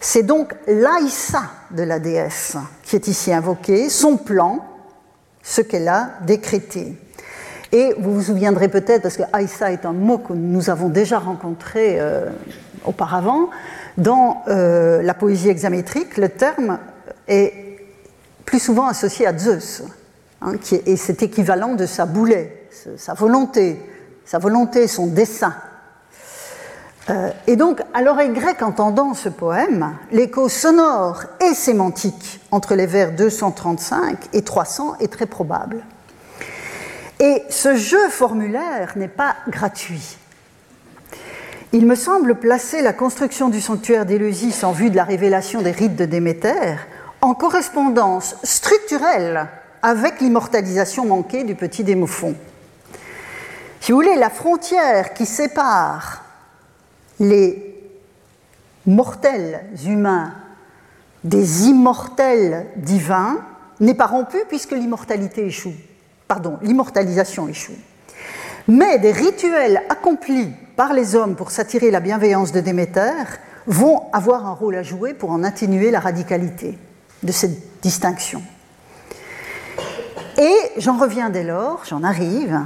[0.00, 4.64] C'est donc l'aïssa de la déesse qui est ici invoqué, son plan,
[5.46, 6.98] ce qu'elle a décrété.
[7.70, 11.20] Et vous vous souviendrez peut-être, parce que Aïssa est un mot que nous avons déjà
[11.20, 12.30] rencontré euh,
[12.84, 13.50] auparavant,
[13.96, 16.78] dans euh, la poésie hexamétrique, le terme
[17.28, 17.52] est
[18.44, 19.84] plus souvent associé à Zeus,
[20.42, 23.80] hein, qui est, et c'est équivalent de sa boulet, sa volonté,
[24.24, 25.54] sa volonté, son dessein.
[27.08, 32.86] Euh, et donc, à l'oreille grecque entendant ce poème, l'écho sonore et sémantique entre les
[32.86, 35.84] vers 235 et 300 est très probable.
[37.20, 40.18] Et ce jeu formulaire n'est pas gratuit.
[41.72, 45.70] Il me semble placer la construction du sanctuaire d'Éleusis en vue de la révélation des
[45.70, 46.76] rites de Déméter
[47.20, 49.46] en correspondance structurelle
[49.82, 52.34] avec l'immortalisation manquée du petit Démophon.
[53.80, 56.25] Si vous voulez, la frontière qui sépare
[57.20, 57.74] les
[58.86, 60.34] mortels humains
[61.24, 63.38] des immortels divins
[63.80, 65.74] n'est pas rompu puisque l'immortalité échoue.
[66.28, 67.76] Pardon, l'immortalisation échoue.
[68.68, 73.12] Mais des rituels accomplis par les hommes pour s'attirer la bienveillance de Déméter
[73.66, 76.78] vont avoir un rôle à jouer pour en atténuer la radicalité
[77.22, 78.42] de cette distinction.
[80.38, 82.60] Et j'en reviens dès lors, j'en arrive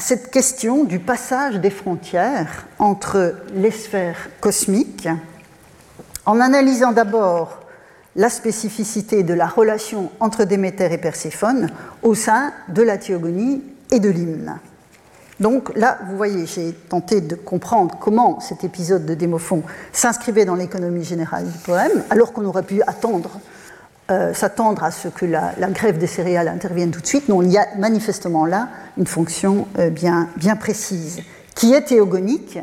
[0.00, 5.08] cette question du passage des frontières entre les sphères cosmiques,
[6.26, 7.58] en analysant d'abord
[8.16, 11.70] la spécificité de la relation entre Déméter et Perséphone
[12.02, 14.58] au sein de la théogonie et de l'hymne.
[15.38, 20.54] Donc là, vous voyez, j'ai tenté de comprendre comment cet épisode de Démophon s'inscrivait dans
[20.54, 23.40] l'économie générale du poème, alors qu'on aurait pu attendre
[24.10, 27.28] euh, s'attendre à ce que la, grève des céréales intervienne tout de suite.
[27.28, 28.68] Non, il y a manifestement là
[28.98, 31.20] une fonction euh, bien, bien précise,
[31.54, 32.58] qui est théogonique,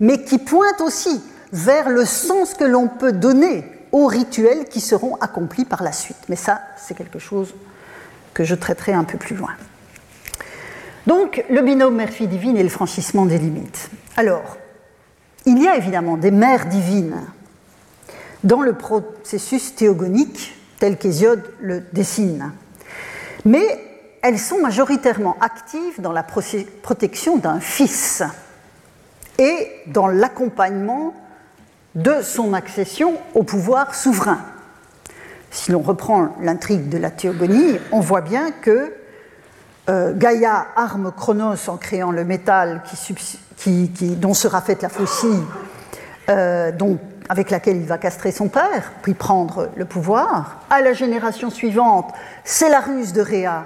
[0.00, 5.16] mais qui pointe aussi vers le sens que l'on peut donner aux rituels qui seront
[5.16, 6.16] accomplis par la suite.
[6.30, 7.54] Mais ça, c'est quelque chose
[8.32, 9.52] que je traiterai un peu plus loin.
[11.06, 13.90] Donc, le binôme mère-fille divine et le franchissement des limites.
[14.16, 14.56] Alors,
[15.44, 17.20] il y a évidemment des mères divines
[18.44, 22.52] dans le processus théogonique tel qu'Hésiode le dessine.
[23.44, 23.80] Mais
[24.22, 28.22] elles sont majoritairement actives dans la protection d'un fils
[29.38, 31.14] et dans l'accompagnement
[31.94, 34.40] de son accession au pouvoir souverain.
[35.50, 38.92] Si l'on reprend l'intrigue de la théogonie, on voit bien que
[39.88, 42.82] euh, Gaïa arme Chronos en créant le métal
[44.16, 45.42] dont sera faite la faucille,
[46.28, 50.62] euh, dont avec laquelle il va castrer son père, puis prendre le pouvoir.
[50.70, 52.12] À la génération suivante,
[52.44, 53.64] c'est la ruse de Réa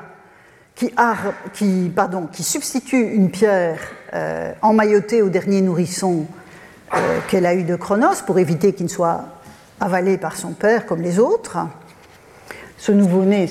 [2.33, 3.79] qui, substitue une pierre
[4.14, 6.27] euh, emmaillotée au dernier nourrisson
[6.94, 9.25] euh, qu'elle a eu de Chronos pour éviter qu'il ne soit
[9.79, 11.59] avalé par son père comme les autres.
[12.79, 13.46] Ce nouveau-né,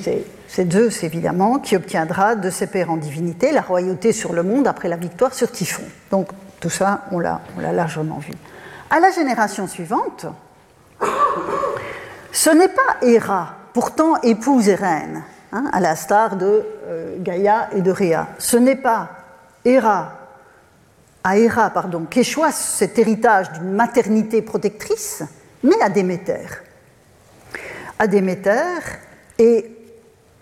[0.48, 4.68] c'est Zeus évidemment, qui obtiendra de ses pères en divinité la royauté sur le monde
[4.68, 5.84] après la victoire sur Typhon.
[6.10, 7.42] Donc tout ça, on l'a
[7.72, 8.34] largement vu.
[8.90, 10.26] À la génération suivante,
[12.32, 17.82] ce n'est pas Héra, pourtant épouse et reine, à la star de euh, Gaïa et
[17.82, 18.28] de Rhea.
[18.40, 19.10] Ce n'est pas
[19.64, 20.14] Héra,
[21.24, 25.24] à Héra, pardon, qu'échoit cet héritage d'une maternité protectrice,
[25.62, 26.48] mais à Déméter.
[28.00, 28.80] À Déméter,
[29.38, 29.70] et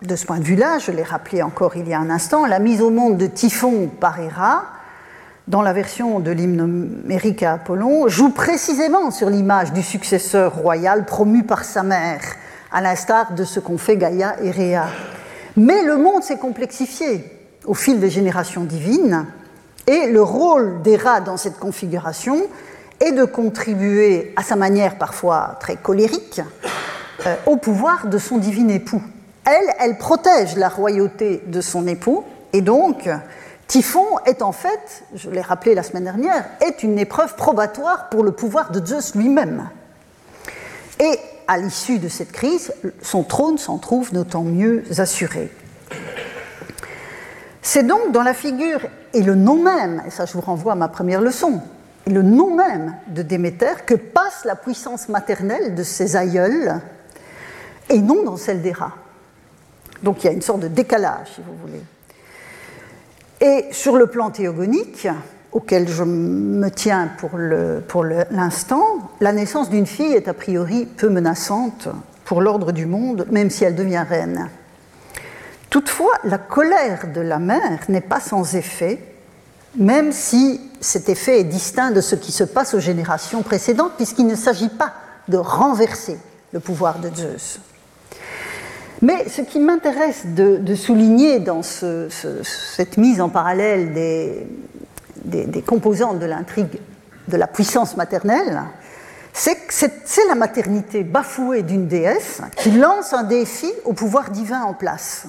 [0.00, 2.60] de ce point de vue-là, je l'ai rappelé encore il y a un instant, la
[2.60, 4.64] mise au monde de Typhon par Héra,
[5.48, 11.06] dans la version de l'hymne homérique à Apollon, joue précisément sur l'image du successeur royal
[11.06, 12.20] promu par sa mère,
[12.70, 14.86] à l'instar de ce qu'ont fait Gaïa et Rhea.
[15.56, 17.24] Mais le monde s'est complexifié
[17.64, 19.24] au fil des générations divines,
[19.86, 22.36] et le rôle d'Héra dans cette configuration
[23.00, 26.42] est de contribuer, à sa manière parfois très colérique,
[27.26, 29.02] euh, au pouvoir de son divin époux.
[29.46, 33.08] Elle, elle protège la royauté de son époux, et donc
[33.68, 38.24] Typhon est en fait, je l'ai rappelé la semaine dernière, est une épreuve probatoire pour
[38.24, 39.68] le pouvoir de Zeus lui-même.
[40.98, 45.52] Et à l'issue de cette crise, son trône s'en trouve d'autant mieux assuré.
[47.60, 48.80] C'est donc dans la figure
[49.12, 51.60] et le nom même, et ça je vous renvoie à ma première leçon,
[52.06, 56.80] et le nom même de Déméter que passe la puissance maternelle de ses aïeuls
[57.90, 58.94] et non dans celle des rats.
[60.02, 61.82] Donc il y a une sorte de décalage, si vous voulez.
[63.40, 65.06] Et sur le plan théogonique,
[65.52, 71.88] auquel je me tiens pour l'instant, la naissance d'une fille est a priori peu menaçante
[72.24, 74.50] pour l'ordre du monde, même si elle devient reine.
[75.70, 78.98] Toutefois, la colère de la mère n'est pas sans effet,
[79.76, 84.26] même si cet effet est distinct de ce qui se passe aux générations précédentes, puisqu'il
[84.26, 84.94] ne s'agit pas
[85.28, 86.18] de renverser
[86.52, 87.60] le pouvoir de Zeus.
[89.00, 93.92] Mais ce qui m'intéresse de, souligner dans cette mise en parallèle
[95.24, 96.80] des, composantes de l'intrigue
[97.28, 98.62] de la puissance maternelle,
[99.32, 99.72] c'est que
[100.04, 105.26] c'est la maternité bafouée d'une déesse qui lance un défi au pouvoir divin en place.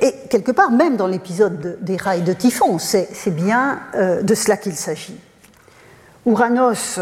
[0.00, 4.56] Et quelque part, même dans l'épisode des rails de Typhon, c'est bien euh, de cela
[4.56, 5.18] qu'il s'agit.
[6.24, 7.00] Ouranos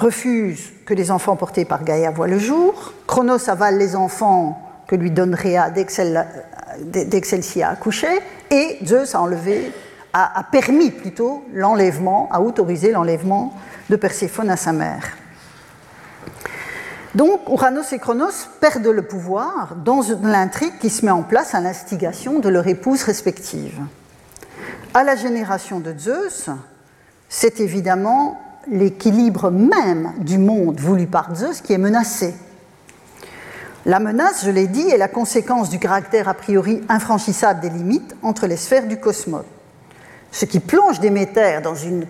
[0.00, 4.96] refuse que les enfants portés par Gaïa voient le jour, Chronos avale les enfants que
[4.96, 5.92] lui donne Rhea dès que
[7.26, 8.08] celle-ci a accouché,
[8.50, 9.72] et Zeus a enlevé,
[10.12, 13.54] a permis plutôt l'enlèvement, a autorisé l'enlèvement
[13.88, 15.16] de Perséphone à sa mère.
[17.14, 21.60] Donc Uranos et Chronos perdent le pouvoir dans l'intrigue qui se met en place à
[21.60, 23.80] l'instigation de leur épouse respective.
[24.94, 26.50] À la génération de Zeus,
[27.28, 32.34] c'est évidemment l'équilibre même du monde voulu par Zeus qui est menacé.
[33.86, 38.14] La menace, je l'ai dit, est la conséquence du caractère a priori infranchissable des limites
[38.22, 39.44] entre les sphères du cosmos.
[40.32, 42.06] Ce qui plonge Déméter dans une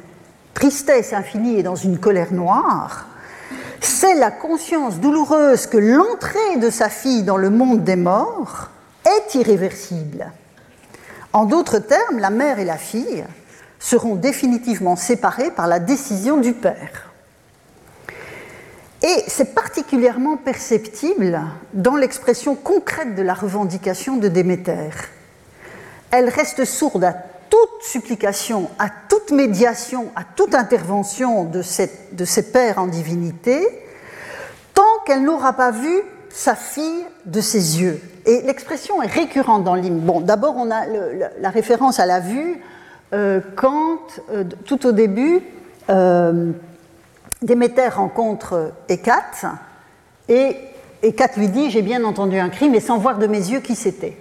[0.52, 3.06] tristesse infinie et dans une colère noire,
[3.80, 8.68] c'est la conscience douloureuse que l'entrée de sa fille dans le monde des morts
[9.06, 10.32] est irréversible.
[11.32, 13.24] En d'autres termes, la mère et la fille
[13.80, 17.10] seront définitivement séparées par la décision du père.
[19.02, 21.40] Et c'est particulièrement perceptible
[21.72, 24.90] dans l'expression concrète de la revendication de Déméter.
[26.10, 27.14] Elle reste sourde à
[27.48, 33.66] toute supplication, à toute médiation, à toute intervention de, ses pères en divinité,
[34.74, 38.00] tant qu'elle n'aura pas vu sa fille de ses yeux.
[38.26, 40.00] Et l'expression est récurrente dans l'hymne.
[40.00, 40.84] Bon, d'abord, on a
[41.40, 42.60] la référence à la vue
[43.56, 43.98] quand,
[44.30, 45.40] euh, tout au début,
[45.88, 46.52] euh,
[47.42, 49.46] Déméter rencontre Hécate,
[50.28, 50.56] et
[51.02, 53.74] Hécate lui dit J'ai bien entendu un cri, mais sans voir de mes yeux qui
[53.74, 54.16] c'était.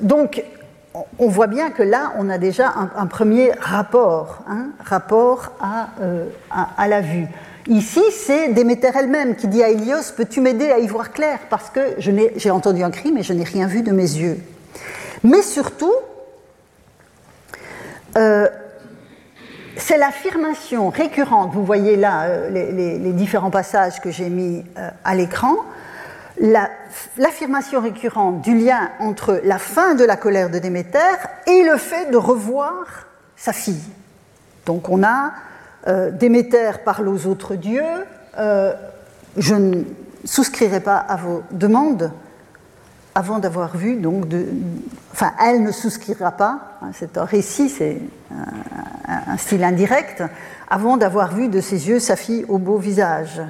[0.00, 0.42] donc,
[1.18, 5.52] on voit bien que là, on a déjà un, premier rapport, hein, rapport
[6.00, 7.26] euh, à, la vue.
[7.66, 11.40] Ici, c'est Déméter elle-même qui dit à Hélios Peux-tu m'aider à y voir clair?
[11.50, 14.38] Parce que j'ai entendu un cri, mais je n'ai rien vu de mes yeux.
[15.24, 15.92] Mais surtout,
[18.16, 18.48] euh,
[19.76, 24.64] c'est l'affirmation récurrente, vous voyez là euh, les, différents passages que j'ai mis
[25.04, 25.56] à l'écran,
[27.16, 30.98] l'affirmation récurrente du lien entre la fin de la colère de Déméter
[31.46, 33.84] et le fait de revoir sa fille.
[34.66, 35.32] Donc on a
[35.86, 37.82] euh, Déméter parle aux autres dieux,
[38.38, 38.72] euh,
[39.36, 39.82] je ne
[40.24, 42.10] souscrirai pas à vos demandes
[43.14, 44.26] avant d'avoir vu, donc,
[45.40, 48.00] elle ne souscrira pas, hein, c'est un récit, c'est
[49.06, 50.22] un, style indirect,
[50.68, 53.40] avant d'avoir vu de ses yeux sa fille au beau visage.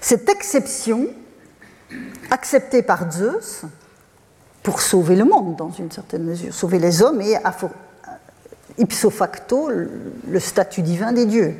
[0.00, 1.06] Cette exception,
[2.30, 3.62] acceptée par Zeus,
[4.62, 7.36] pour sauver le monde dans une certaine mesure, sauver les hommes et
[8.78, 11.54] ipso facto le statut divin des dieux.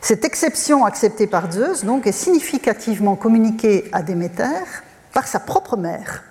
[0.00, 4.64] Cette exception acceptée par Zeus donc est significativement communiquée à Déméter
[5.12, 6.22] par sa propre mère.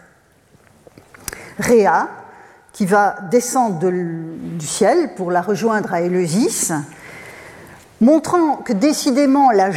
[1.60, 2.08] Rhea,
[2.76, 6.74] qui va descendre du ciel pour la rejoindre à Éleusis,
[8.02, 9.72] montrant que décidément la,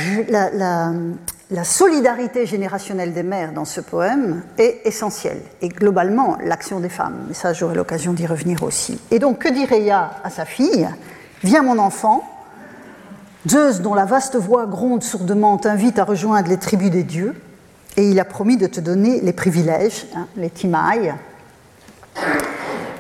[1.63, 7.27] solidarité générationnelle des mères dans ce poème est essentielle, et globalement l'action des femmes.
[7.29, 8.99] Mais ça, j'aurai l'occasion d'y revenir aussi.
[9.13, 10.89] Et donc, que dit Réa à sa fille?
[11.45, 12.29] Viens mon enfant,
[13.49, 17.37] Zeus, dont la vaste voix gronde sourdement, t'invite à rejoindre les tribus des dieux,
[17.97, 21.15] et il a promis de te donner les privilèges, hein, les timailles,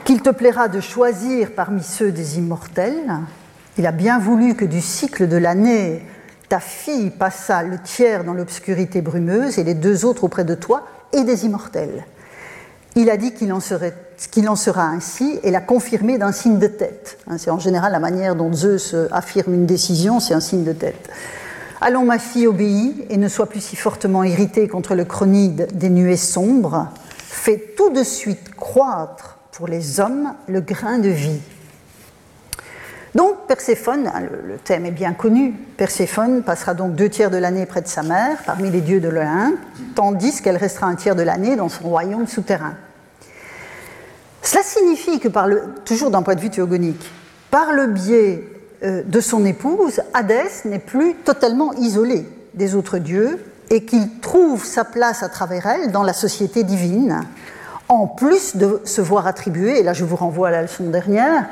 [0.08, 3.12] qu'il te plaira de choisir parmi ceux des immortels.
[3.76, 6.02] Il a bien voulu que du cycle de l'année,
[6.48, 10.86] ta fille passât le tiers dans l'obscurité brumeuse et les deux autres auprès de toi
[11.12, 12.06] et des immortels.
[12.96, 17.18] Il a dit qu'il en, en, sera ainsi et l'a confirmé d'un signe de tête.
[17.28, 20.72] Hein, c'est en général la manière dont Zeus affirme une décision, c'est un signe de
[20.72, 21.10] tête.
[21.82, 25.90] Allons, ma fille, obéis et ne sois plus si fortement irritée contre le chronide des
[25.90, 26.88] nuées sombres.
[27.26, 31.40] Fais tout de suite croître pour les hommes le grain de vie.
[33.16, 37.66] Donc Perséphone, hein, le thème est bien connu, Perséphone passera donc deux tiers de l'année
[37.66, 39.58] près de sa mère, parmi les dieux de l'Olympe,
[39.96, 42.74] tandis qu'elle restera un tiers de l'année dans son royaume souterrain.
[44.42, 47.10] Cela signifie que, par le, toujours d'un point de vue théogonique,
[47.50, 48.44] par le biais
[48.84, 54.64] euh, de son épouse, Hadès n'est plus totalement isolé des autres dieux et qu'il trouve
[54.64, 57.24] sa place à travers elle dans la société divine,
[57.88, 61.46] en plus de se voir attribuer, et là je vous renvoie à la leçon dernière,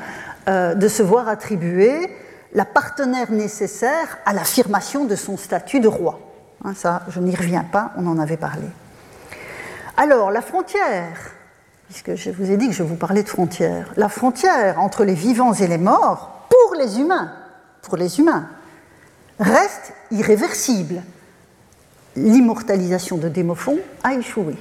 [0.47, 2.09] euh, de se voir attribuer
[2.53, 6.19] la partenaire nécessaire à l'affirmation de son statut de roi.
[6.63, 8.67] Hein, ça, je n'y reviens pas, on en avait parlé.
[9.95, 11.33] Alors, la frontière,
[11.89, 15.13] puisque je vous ai dit que je vous parlais de frontière, la frontière entre les
[15.13, 17.31] vivants et les morts, pour les humains,
[17.81, 18.47] pour les humains,
[19.39, 21.01] reste irréversible.
[22.15, 24.55] L'immortalisation de Démophon a échoué.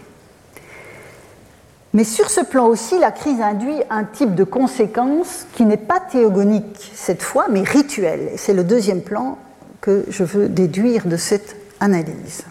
[1.96, 5.98] Mais sur ce plan aussi, la crise induit un type de conséquence qui n'est pas
[5.98, 8.32] théogonique cette fois, mais rituel.
[8.36, 9.38] C'est le deuxième plan
[9.80, 12.42] que je veux déduire de cette analyse.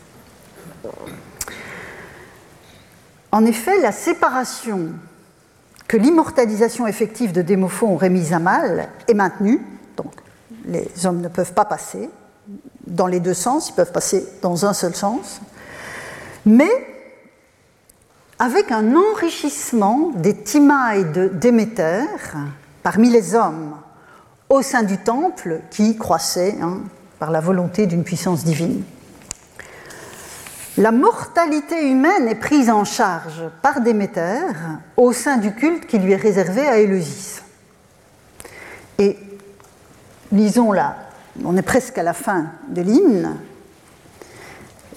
[3.31, 4.93] En effet, la séparation
[5.87, 9.61] que l'immortalisation effective de Démophon aurait mise à mal est maintenue.
[9.95, 10.11] Donc,
[10.65, 12.09] les hommes ne peuvent pas passer
[12.87, 15.39] dans les deux sens, ils peuvent passer dans un seul sens.
[16.47, 16.94] Mais
[18.39, 22.03] avec un enrichissement des timailles de Déméter
[22.83, 23.75] parmi les hommes
[24.49, 26.81] au sein du temple qui croissait hein,
[27.19, 28.83] par la volonté d'une puissance divine.
[30.77, 34.41] La mortalité humaine est prise en charge par Déméter
[34.97, 37.41] au sein du culte qui lui est réservé à Éleusis.
[38.97, 39.17] Et
[40.33, 40.97] lisons là,
[41.45, 43.37] on est presque à la fin de l'hymne,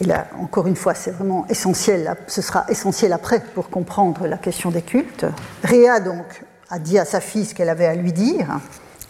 [0.00, 4.36] et là, encore une fois, c'est vraiment essentiel, ce sera essentiel après pour comprendre la
[4.36, 5.26] question des cultes.
[5.64, 8.60] Réa, donc, a dit à sa fille ce qu'elle avait à lui dire,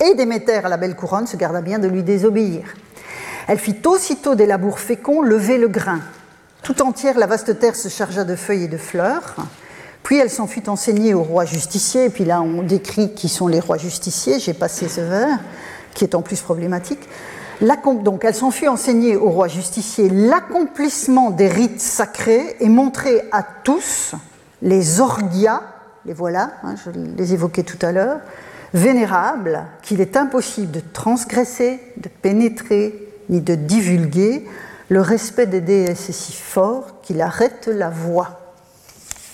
[0.01, 2.63] et Déméter, à la belle couronne, se garda bien de lui désobéir.
[3.49, 6.01] Elle fit aussitôt des labours féconds lever le grain.
[6.63, 9.37] Tout entière, la vaste terre se chargea de feuilles et de fleurs.
[10.03, 13.47] Puis elle s'en fut enseignée au roi justicier, et puis là on décrit qui sont
[13.47, 15.39] les rois justiciers, j'ai passé ce vers,
[15.93, 17.01] qui est en plus problématique.
[17.61, 24.15] Donc elle s'en fut au roi justicier l'accomplissement des rites sacrés et montrer à tous
[24.63, 25.63] les orgias,
[26.07, 28.21] les voilà, hein, je les évoquais tout à l'heure,
[28.75, 32.95] vénérables, qu'il est impossible de transgresser, de pénétrer,
[33.29, 34.47] ni de divulguer.
[34.89, 38.41] Le respect des déesses est si fort qu'il arrête la voix.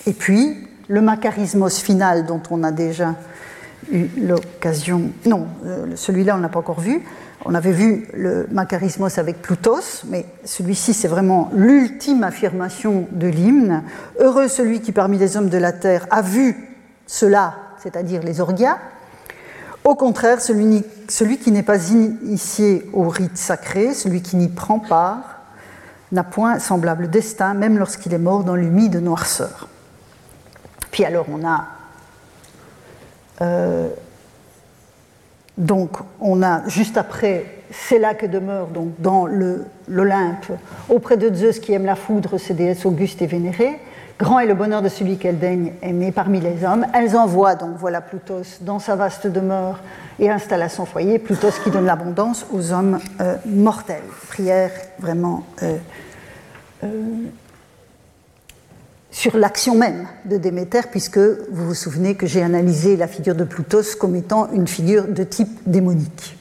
[0.06, 3.14] Et puis, le macarismos final dont on a déjà
[3.92, 5.10] eu l'occasion.
[5.26, 7.02] Non, euh, celui-là on n'a pas encore vu.
[7.46, 13.82] On avait vu le macarismos avec Plutos, mais celui-ci c'est vraiment l'ultime affirmation de l'hymne.
[14.18, 16.56] Heureux celui qui parmi les hommes de la terre a vu
[17.06, 18.78] cela, c'est-à-dire les orgias.
[19.84, 20.82] Au contraire, celui,
[21.38, 25.42] qui n'est pas initié au rite sacré, celui qui n'y prend part,
[26.10, 29.68] n'a point semblable destin, même lorsqu'il est mort dans l'humide noirceur.
[30.90, 31.66] Puis alors on a
[33.42, 33.88] euh,
[35.56, 35.90] donc
[36.20, 40.46] on a juste après, c'est là que demeure donc dans l'Olympe,
[40.88, 43.78] auprès de Zeus qui aime la foudre, ces déesses augustes et vénérées.
[44.18, 46.86] Grand est le bonheur de celui qu'elle daigne aimer parmi les hommes.
[46.94, 49.80] Elles envoient donc voilà Plutos dans sa vaste demeure
[50.20, 54.02] et installe à son foyer Plutos qui donne l'abondance aux hommes euh, mortels.
[54.28, 55.76] Prière vraiment euh,
[59.14, 63.44] sur l'action même de Déméter, puisque vous vous souvenez que j'ai analysé la figure de
[63.44, 66.36] Plutos comme étant une figure de type démonique.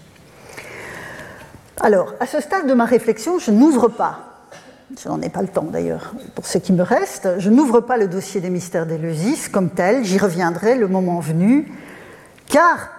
[1.80, 4.48] Alors, à ce stade de ma réflexion, je n'ouvre pas,
[5.00, 7.96] je n'en ai pas le temps d'ailleurs pour ce qui me reste, je n'ouvre pas
[7.96, 11.72] le dossier des mystères d'Éleusis comme tel, j'y reviendrai le moment venu,
[12.48, 12.90] car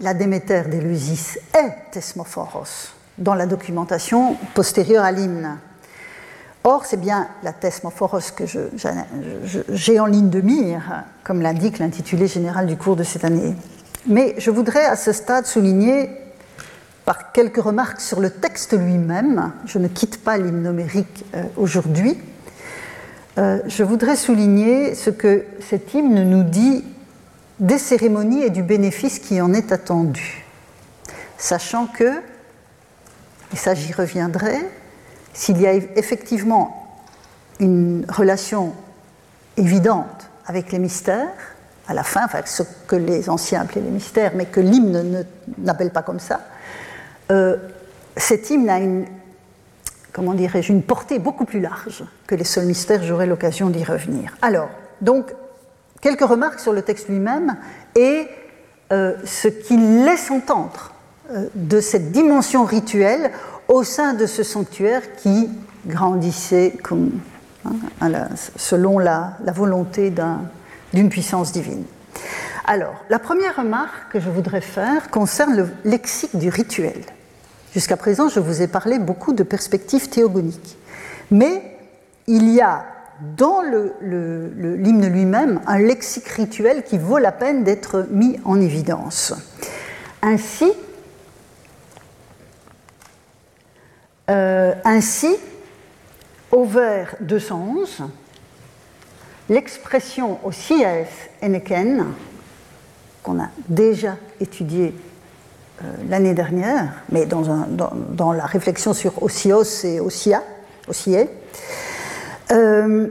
[0.00, 5.58] la Déméter d'Éleusis est Thesmophoros dans la documentation postérieure à l'hymne.
[6.62, 8.44] Or, c'est bien la thesmophoros que
[9.70, 13.54] j'ai en ligne de mire, comme l'indique l'intitulé général du cours de cette année.
[14.06, 16.10] Mais je voudrais à ce stade souligner,
[17.06, 22.18] par quelques remarques sur le texte lui-même, je ne quitte pas l'hymne numérique euh, aujourd'hui,
[23.38, 26.84] euh, je voudrais souligner ce que cet hymne nous dit
[27.58, 30.44] des cérémonies et du bénéfice qui en est attendu.
[31.38, 32.20] Sachant que,
[33.52, 34.58] et ça j'y reviendrai,
[35.32, 36.98] s'il y a effectivement
[37.60, 38.72] une relation
[39.56, 41.28] évidente avec les mystères,
[41.86, 45.24] à la fin, enfin, ce que les anciens appelaient les mystères, mais que l'hymne
[45.58, 46.40] n'appelle pas comme ça,
[47.30, 47.56] euh,
[48.16, 49.06] cet hymne a une,
[50.12, 54.36] comment dirais-je, une portée beaucoup plus large que les seuls mystères, j'aurai l'occasion d'y revenir.
[54.42, 54.68] Alors,
[55.00, 55.34] donc,
[56.00, 57.56] quelques remarques sur le texte lui-même
[57.94, 58.26] et
[58.92, 60.92] euh, ce qu'il laisse entendre
[61.30, 63.30] euh, de cette dimension rituelle
[63.70, 65.48] au sein de ce sanctuaire qui
[65.86, 70.12] grandissait hein, selon la, volonté
[70.92, 71.84] d'une puissance divine.
[72.66, 77.00] Alors, la première remarque que je voudrais faire concerne le lexique du rituel.
[77.72, 80.76] Jusqu'à présent, je vous ai parlé beaucoup de perspectives théogoniques.
[81.30, 81.62] Mais
[82.26, 82.84] il y a
[83.36, 89.32] dans l'hymne lui-même un lexique rituel qui vaut la peine d'être mis en évidence.
[90.22, 90.72] Ainsi,
[94.30, 95.34] Euh, ainsi,
[96.52, 98.04] au vers 211,
[99.48, 101.08] l'expression au CIS
[103.24, 104.94] qu'on a déjà étudié
[105.82, 110.44] euh, l'année dernière, mais dans, la réflexion sur Osios et Osia,
[112.52, 113.08] euh,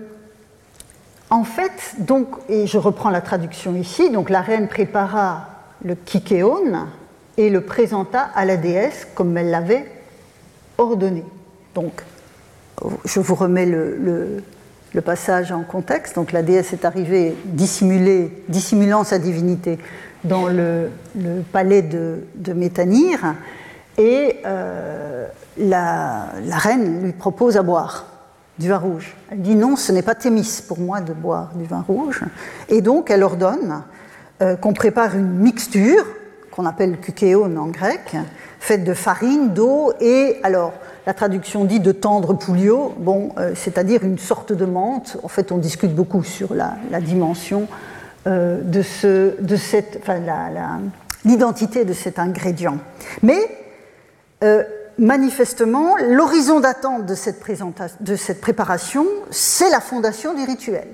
[1.29, 5.47] en fait, donc, et je reprends la traduction ici, donc la reine prépara
[5.83, 6.87] le kikéon
[7.35, 9.98] et le présenta à la déesse comme elle l'avait
[10.79, 11.23] ordonné.
[11.75, 12.03] Donc,
[13.05, 14.41] je vous remets le,
[15.05, 16.15] passage en contexte.
[16.15, 19.77] Donc, la déesse est arrivée dissimulant sa divinité
[20.23, 20.89] dans le,
[21.51, 23.35] palais de, Métanire
[23.97, 25.27] et euh,
[25.57, 28.05] la, reine lui propose à boire
[28.57, 29.15] du vin rouge.
[29.31, 32.23] Elle dit non, ce n'est pas Thémis pour moi de boire du vin rouge.
[32.67, 33.83] Et donc, elle ordonne
[34.41, 36.05] euh, qu'on prépare une mixture
[36.59, 38.17] qu'on appelle kukéon en grec,
[38.59, 40.73] faite de farine, d'eau et, alors,
[41.07, 45.15] la traduction dit de tendre pouliot, bon, euh, c'est-à-dire une sorte de menthe.
[45.23, 47.69] En fait, on discute beaucoup sur la, dimension
[48.27, 50.19] euh, de, ce, de cette, enfin,
[51.23, 52.79] l'identité de cet ingrédient.
[53.23, 53.39] Mais
[54.43, 54.61] euh,
[54.97, 57.41] manifestement, l'horizon d'attente de cette,
[58.01, 60.89] de cette préparation, c'est la fondation du rituel.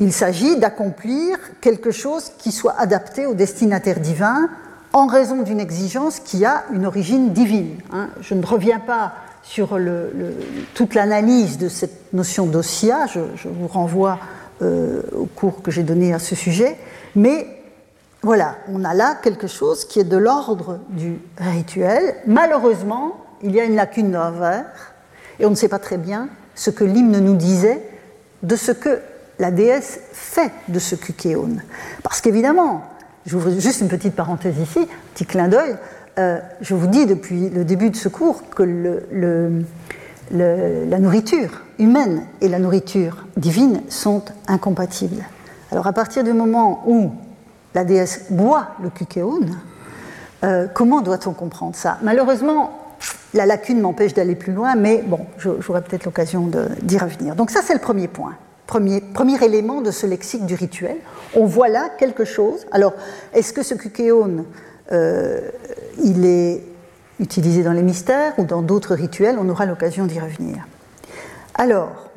[0.00, 4.48] Il s'agit d'accomplir quelque chose qui soit adapté au destinataire divin
[4.92, 7.76] en raison d'une exigence qui a une origine divine.
[7.92, 8.08] Hein.
[8.20, 9.78] Je ne reviens pas sur
[10.72, 14.18] toute l'analyse de cette notion d'ossia, je, vous renvoie
[14.62, 16.76] euh, au cours que j'ai donné à ce sujet,
[17.14, 17.46] mais
[18.22, 22.14] voilà, on a là quelque chose qui est de l'ordre du rituel.
[22.26, 24.32] Malheureusement, il y a une lacune dans
[25.38, 27.82] et on ne sait pas très bien ce que l'hymne nous disait
[28.42, 29.00] de ce que
[29.38, 31.56] la déesse fait de ce kukéon.
[32.02, 32.82] Parce qu'évidemment,
[33.26, 35.76] j'ouvre juste une petite parenthèse ici, petit clin d'œil,
[36.18, 38.62] euh, je vous dis depuis le début de ce cours que
[40.30, 45.24] la nourriture humaine et la nourriture divine sont incompatibles.
[45.72, 47.10] Alors à partir du moment où
[47.74, 49.40] la déesse boit le kukéon,
[50.44, 51.98] euh, comment doit-on comprendre ça?
[52.02, 52.78] Malheureusement,
[53.32, 56.48] la lacune m'empêche d'aller plus loin, mais bon, j'aurai peut-être l'occasion
[56.80, 57.34] d'y revenir.
[57.34, 58.36] Donc ça, c'est le premier point.
[58.66, 59.02] Premier,
[59.42, 60.96] élément de ce lexique du rituel.
[61.34, 62.66] On voit là quelque chose.
[62.72, 62.94] Alors,
[63.32, 64.46] est-ce que ce kukéon,
[64.92, 65.40] euh,
[66.02, 66.62] il est
[67.20, 69.36] utilisé dans les mystères ou dans d'autres rituels?
[69.38, 70.66] On aura l'occasion d'y revenir.
[71.54, 72.10] Alors,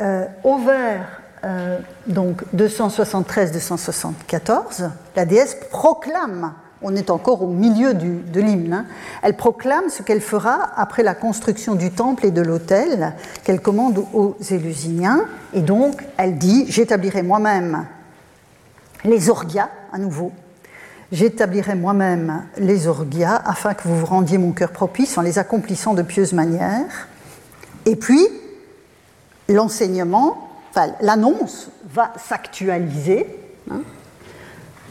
[0.00, 6.52] euh, au vers euh, donc 273-274, la déesse proclame
[6.82, 8.86] on est encore au milieu de l'hymne, hein.
[9.22, 13.14] elle proclame ce qu'elle fera après la construction du temple et de l'autel
[13.44, 15.26] qu'elle commande aux Élusiens.
[15.54, 17.86] Et donc, elle dit J'établirai moi-même
[19.04, 20.32] les orgias, à nouveau.
[21.10, 25.94] J'établirai moi-même les orgias afin que vous vous rendiez mon cœur propice en les accomplissant
[25.94, 27.08] de pieuses manières.
[27.84, 28.26] Et puis,
[29.48, 30.48] l'enseignement,
[31.00, 33.26] l'annonce va s'actualiser.
[33.70, 33.82] Hein,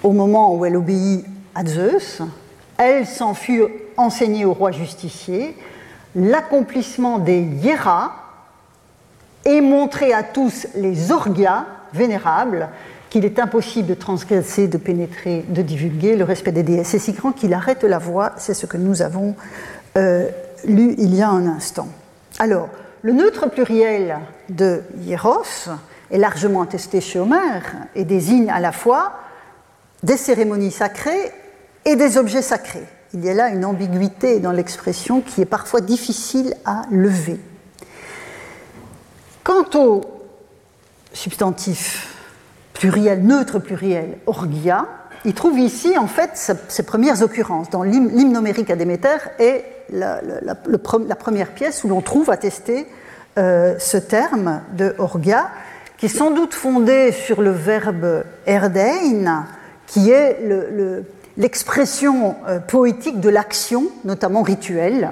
[0.03, 1.25] au moment où elle obéit
[1.55, 2.21] à Zeus,
[2.77, 3.63] elle s'en fut
[3.97, 5.55] enseignée au roi justicier,
[6.15, 8.13] l'accomplissement des hiéras
[9.45, 12.69] et montrer à tous les orgias vénérables
[13.09, 16.89] qu'il est impossible de transgresser, de pénétrer, de divulguer le respect des déesses.
[16.89, 19.35] C'est si grand qu'il arrête la voix, c'est ce que nous avons
[19.97, 20.27] euh,
[20.65, 21.89] lu il y a un instant.
[22.39, 22.69] Alors,
[23.01, 25.69] le neutre pluriel de hieros
[26.09, 27.63] est largement attesté chez Homère
[27.95, 29.13] et désigne à la fois
[30.03, 31.31] des cérémonies sacrées
[31.85, 32.85] et des objets sacrés.
[33.13, 37.39] Il y a là une ambiguïté dans l'expression qui est parfois difficile à lever.
[39.43, 40.01] Quant au
[41.11, 42.15] substantif
[42.73, 44.87] pluriel, neutre pluriel, orgia,
[45.25, 46.31] il trouve ici en fait
[46.67, 47.69] ses premières occurrences.
[47.69, 50.55] Dans l'hymne numérique à Déméter est la,
[51.15, 52.87] première pièce où l'on trouve attesté
[53.37, 55.49] euh, ce terme de orgia,
[55.97, 59.45] qui est sans doute fondé sur le verbe erdein,
[59.85, 61.03] qui est le
[61.37, 65.11] l'expression euh, poétique de l'action, notamment rituelle.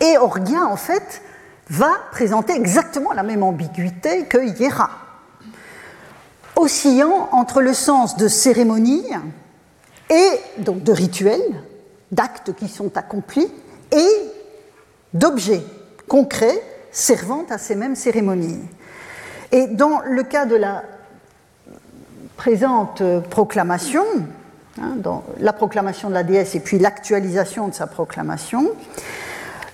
[0.00, 1.22] Et Orgia, en fait,
[1.70, 4.90] va présenter exactement la même ambiguïté que Hiera,
[6.56, 9.04] oscillant entre le sens de cérémonie
[10.10, 11.40] et donc de rituel,
[12.10, 13.50] d'actes qui sont accomplis,
[13.92, 14.08] et
[15.12, 15.64] d'objets
[16.08, 18.60] concrets servant à ces mêmes cérémonies.
[19.52, 20.82] Et dans le cas de la
[22.36, 24.04] présente proclamation,
[24.80, 28.70] Hein, dans la proclamation de la déesse et puis l'actualisation de sa proclamation.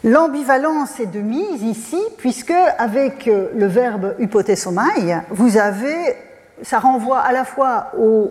[0.02, 6.16] L'ambivalence est de mise ici, puisque avec euh, le verbe hypothesomai, vous avez,
[6.62, 8.30] ça renvoie à la fois au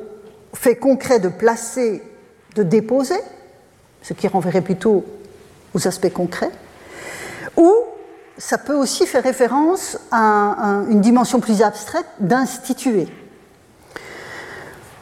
[0.53, 2.01] fait concret de placer,
[2.55, 3.19] de déposer,
[4.01, 5.05] ce qui renverrait plutôt
[5.75, 6.51] aux aspects concrets,
[7.55, 7.71] ou
[8.37, 13.07] ça peut aussi faire référence à une dimension plus abstraite d'instituer.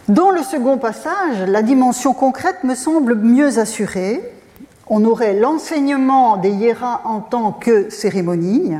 [0.07, 4.21] Dans le second passage, la dimension concrète me semble mieux assurée.
[4.87, 8.73] On aurait l'enseignement des hiéras en tant que cérémonie,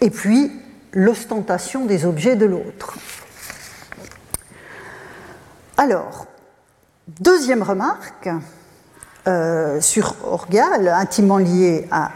[0.00, 0.52] et puis
[0.92, 2.98] l'ostentation des objets de l'autre.
[5.76, 6.26] Alors,
[7.20, 8.28] deuxième remarque
[9.26, 12.10] euh, sur Orgal, intimement liée à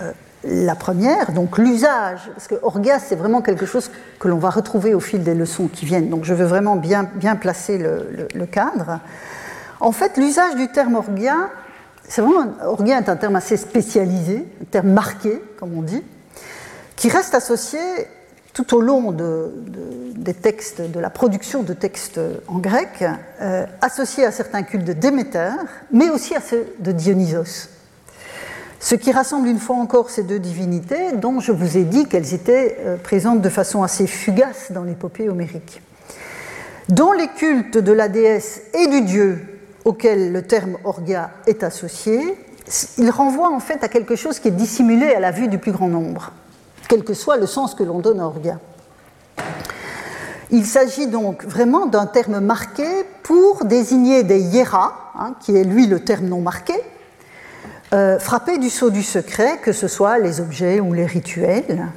[0.00, 0.12] euh,
[0.44, 4.94] la première, donc l'usage, parce que orga, c'est vraiment quelque chose que l'on va retrouver
[4.94, 9.00] au fil des leçons qui viennent, donc je veux vraiment bien, bien placer le, cadre.
[9.80, 11.50] En fait, l'usage du terme orgia,
[12.08, 16.02] c'est vraiment, orgia est un terme assez spécialisé, un terme marqué, comme on dit,
[16.96, 17.78] qui reste associé
[18.52, 23.04] tout au long des textes, de la production de textes en grec,
[23.40, 25.52] euh, associé à certains cultes de Déméter,
[25.90, 27.68] mais aussi à ceux de Dionysos.
[28.82, 32.34] Ce qui rassemble une fois encore ces deux divinités, dont je vous ai dit qu'elles
[32.34, 35.80] étaient euh, présentes de façon assez fugace dans l'épopée homérique.
[36.88, 39.38] Dans les cultes de la déesse et du dieu
[39.84, 42.36] auquel le terme orga est associé,
[42.98, 45.70] il renvoie en fait à quelque chose qui est dissimulé à la vue du plus
[45.70, 46.32] grand nombre,
[46.88, 48.58] quel que soit le sens que l'on donne à orga.
[50.50, 52.84] Il s'agit donc vraiment d'un terme marqué
[53.22, 56.74] pour désigner des hieras, hein, qui est lui le terme non marqué,
[57.92, 61.88] euh, frappés du sceau du secret, que ce soit les objets ou les rituels.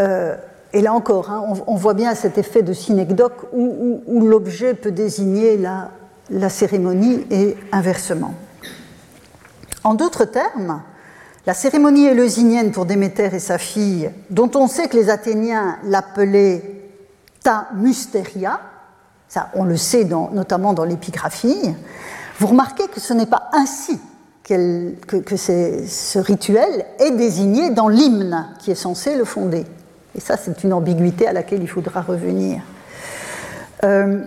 [0.00, 0.34] Euh,
[0.72, 5.56] et là encore, hein, on, voit bien cet effet de synecdoque où, l'objet peut désigner
[5.56, 5.90] la,
[6.28, 8.34] la, cérémonie et inversement.
[9.84, 10.82] En d'autres termes,
[11.46, 16.90] la cérémonie éleusinienne pour Déméter et sa fille, dont on sait que les Athéniens l'appelaient
[17.44, 18.60] ta mysteria,
[19.28, 21.74] ça on le sait notamment dans l'épigraphie,
[22.40, 24.00] vous remarquez que ce n'est pas ainsi
[25.06, 29.64] que, ce rituel est désigné dans l'hymne qui est censé le fonder.
[30.14, 32.60] Et ça, c'est une ambiguïté à laquelle il faudra revenir.
[33.84, 34.22] Euh,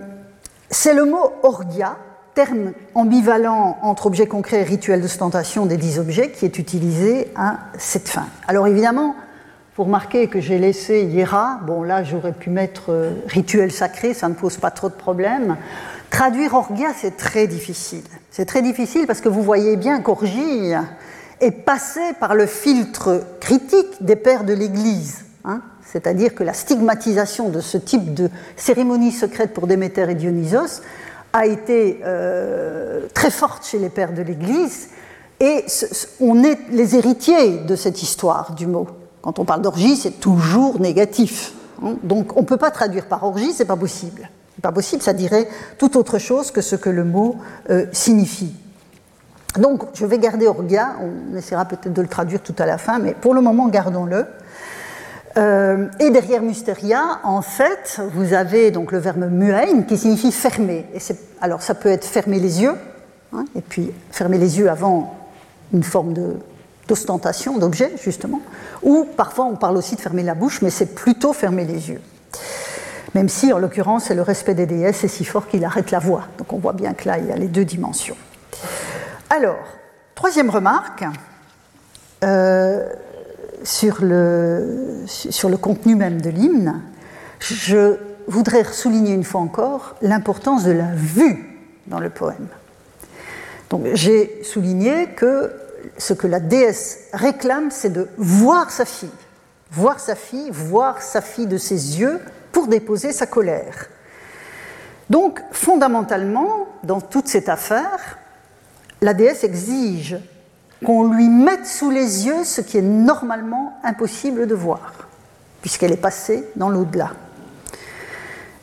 [0.70, 1.96] c'est le mot orgia,
[2.34, 7.58] terme ambivalent entre objet concret et rituel d'ostentation des dix objets, qui est utilisé à
[7.78, 8.26] cette fin.
[8.46, 9.14] Alors évidemment,
[9.76, 14.28] vous remarquez que j'ai laissé Hiera, bon là j'aurais pu mettre euh, rituel sacré, ça
[14.28, 15.56] ne pose pas trop de problèmes.
[16.10, 18.04] Traduire orgia, c'est très difficile.
[18.36, 20.70] C'est très difficile parce que vous voyez bien qu'orgie
[21.40, 25.24] est passé par le filtre critique des pères de l'Église.
[25.46, 30.82] Hein c'est-à-dire que la stigmatisation de ce type de cérémonie secrète pour Déméter et Dionysos
[31.32, 34.88] a été euh, très forte chez les pères de l'Église,
[35.40, 35.64] et
[36.20, 38.86] on est les héritiers de cette histoire du mot.
[39.22, 41.54] Quand on parle d'orgie, c'est toujours négatif.
[41.82, 41.94] Hein.
[42.02, 44.28] Donc on ne peut pas traduire par orgie, c'est pas possible.
[44.62, 45.48] Pas possible, ça dirait
[45.78, 47.36] tout autre chose que ce que le mot
[47.70, 48.54] euh, signifie.
[49.58, 52.98] Donc je vais garder orgia, on essaiera peut-être de le traduire tout à la fin,
[52.98, 54.26] mais pour le moment gardons-le.
[55.36, 60.86] Euh, et derrière Mysteria, en fait, vous avez donc le verbe muein qui signifie fermer.
[61.40, 62.74] Alors ça peut être fermer les yeux,
[63.34, 65.14] hein, et puis fermer les yeux avant
[65.74, 66.14] une forme
[66.88, 68.40] d'ostentation, d'objet, justement.
[68.82, 72.00] Ou parfois on parle aussi de fermer la bouche, mais c'est plutôt fermer les yeux.
[73.16, 76.00] Même si, en l'occurrence, c'est le respect des déesses est si fort qu'il arrête la
[76.00, 76.24] voix.
[76.36, 78.16] Donc on voit bien que là, il y a les deux dimensions.
[79.30, 79.64] Alors,
[80.14, 81.02] troisième remarque.
[82.24, 82.86] Euh,
[83.62, 86.82] sur le, sur le contenu même de l'hymne,
[87.40, 87.96] je
[88.28, 92.48] voudrais souligner une fois encore l'importance de la vue dans le poème.
[93.70, 95.52] Donc j'ai souligné que
[95.96, 99.08] ce que la déesse réclame, c'est de voir sa fille,
[99.70, 102.20] voir sa fille, voir sa fille de ses yeux
[102.56, 103.84] pour déposer sa colère.
[105.10, 108.16] Donc fondamentalement, dans toute cette affaire,
[109.02, 110.16] la déesse exige
[110.82, 114.94] qu'on lui mette sous les yeux ce qui est normalement impossible de voir,
[115.60, 117.10] puisqu'elle est passée dans l'au-delà.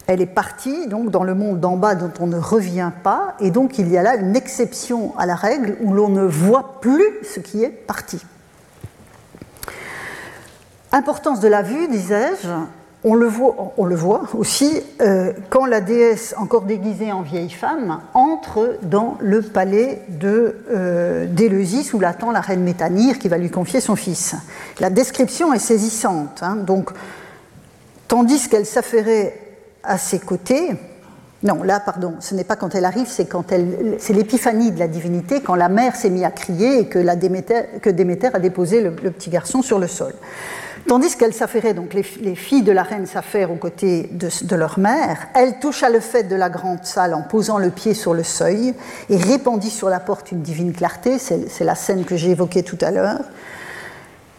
[0.07, 3.51] Elle est partie donc dans le monde d'en bas dont on ne revient pas, et
[3.51, 7.05] donc il y a là une exception à la règle où l'on ne voit plus
[7.31, 8.25] ce qui est parti.
[10.91, 12.49] Importance de la vue, disais-je,
[13.05, 13.25] on le
[13.95, 20.01] voit, aussi euh, quand la déesse, encore déguisée en vieille femme, entre dans le palais
[20.07, 24.35] de euh, d'Éleusis où l'attend la reine Métanire qui va lui confier son fils.
[24.79, 26.41] La description est saisissante.
[26.41, 26.55] Hein.
[26.55, 26.91] donc,
[28.07, 29.37] tandis qu'elle s'affairait
[29.83, 30.69] à ses côtés,
[31.43, 34.79] non, là, pardon, ce n'est pas quand elle arrive, c'est quand elle, c'est l'épiphanie de
[34.79, 36.99] la divinité, quand la mère s'est mise à crier et que,
[37.89, 40.13] Déméter, a déposé le petit garçon sur le sol.
[40.87, 45.27] Tandis qu'elles s'affairaient, donc les, filles de la reine s'affairent aux côtés de, leur mère,
[45.33, 48.73] elle toucha le fait de la grande salle en posant le pied sur le seuil
[49.09, 52.77] et répandit sur la porte une divine clarté, c'est la scène que j'ai évoquée tout
[52.81, 53.21] à l'heure.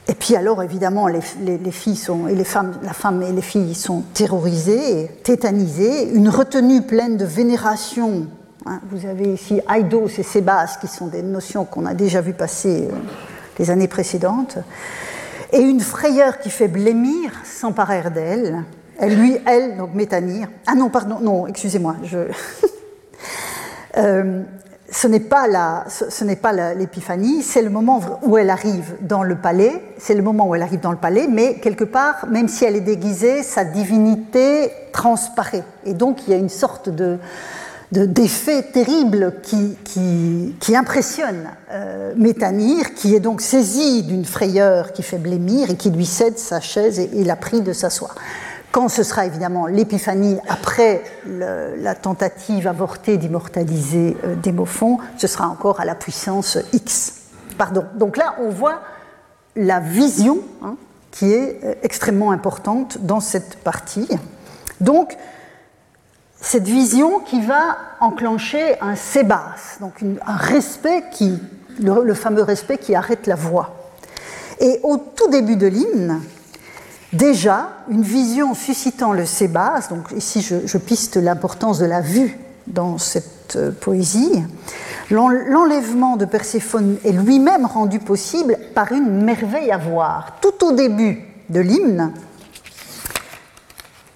[0.06, 1.22] Et puis alors, évidemment, les,
[1.70, 7.16] filles sont, et femmes, la femme et les filles sont terrorisées, tétanisées, une retenue pleine
[7.16, 8.26] de vénération.
[8.66, 8.80] Hein.
[8.90, 12.88] vous avez ici Aidos et Sébas, qui sont des notions qu'on a déjà vues passer
[12.90, 12.94] euh,
[13.58, 14.58] les années précédentes
[15.54, 18.64] et une frayeur qui fait blêmir s'emparèrent d'elle.
[18.98, 20.48] Elle, lui, elle, donc Métanire.
[20.66, 21.94] Ah non, pardon, non, excusez-moi.
[22.02, 22.18] Je...
[23.96, 24.42] euh,
[24.90, 29.22] ce n'est pas la, ce n'est pas l'épiphanie, c'est le moment où elle arrive dans
[29.22, 29.80] le palais.
[29.96, 32.76] C'est le moment où elle arrive dans le palais, mais quelque part, même si elle
[32.76, 35.64] est déguisée, sa divinité transparaît.
[35.84, 37.18] Et donc il y a une sorte de
[37.94, 45.70] d'effets terribles qui, impressionnent euh, Métanire, qui est donc saisi d'une frayeur qui fait blêmir
[45.70, 48.14] et qui lui cède sa chaise et, il la prie de s'asseoir.
[48.72, 55.80] Quand ce sera évidemment l'épiphanie après la tentative avortée d'immortaliser euh, Démophon, ce sera encore
[55.80, 57.14] à la puissance X.
[57.56, 57.84] Pardon.
[57.94, 58.80] Donc là, on voit
[59.54, 60.74] la vision hein,
[61.12, 64.08] qui est euh, extrêmement importante dans cette partie.
[64.80, 65.16] Donc,
[66.44, 71.38] cette vision qui va enclencher un sébas, donc un respect qui,
[71.80, 73.74] le, fameux respect qui arrête la voix.
[74.60, 76.20] Et au tout début de l'hymne,
[77.14, 82.36] Déjà, une vision suscitant le sébas, donc ici je, piste l'importance de la vue
[82.66, 84.42] dans cette euh, poésie,
[85.10, 90.38] l'enlèvement de Perséphone est lui-même rendu possible par une merveille à voir.
[90.40, 92.12] Tout au début de l'hymne,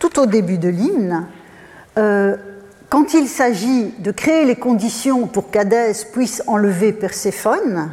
[0.01, 1.29] tout au début de l'hymne,
[1.99, 2.37] euh,
[2.89, 7.93] quand il s'agit de créer les conditions pour qu'Hadès puisse enlever Perséphone,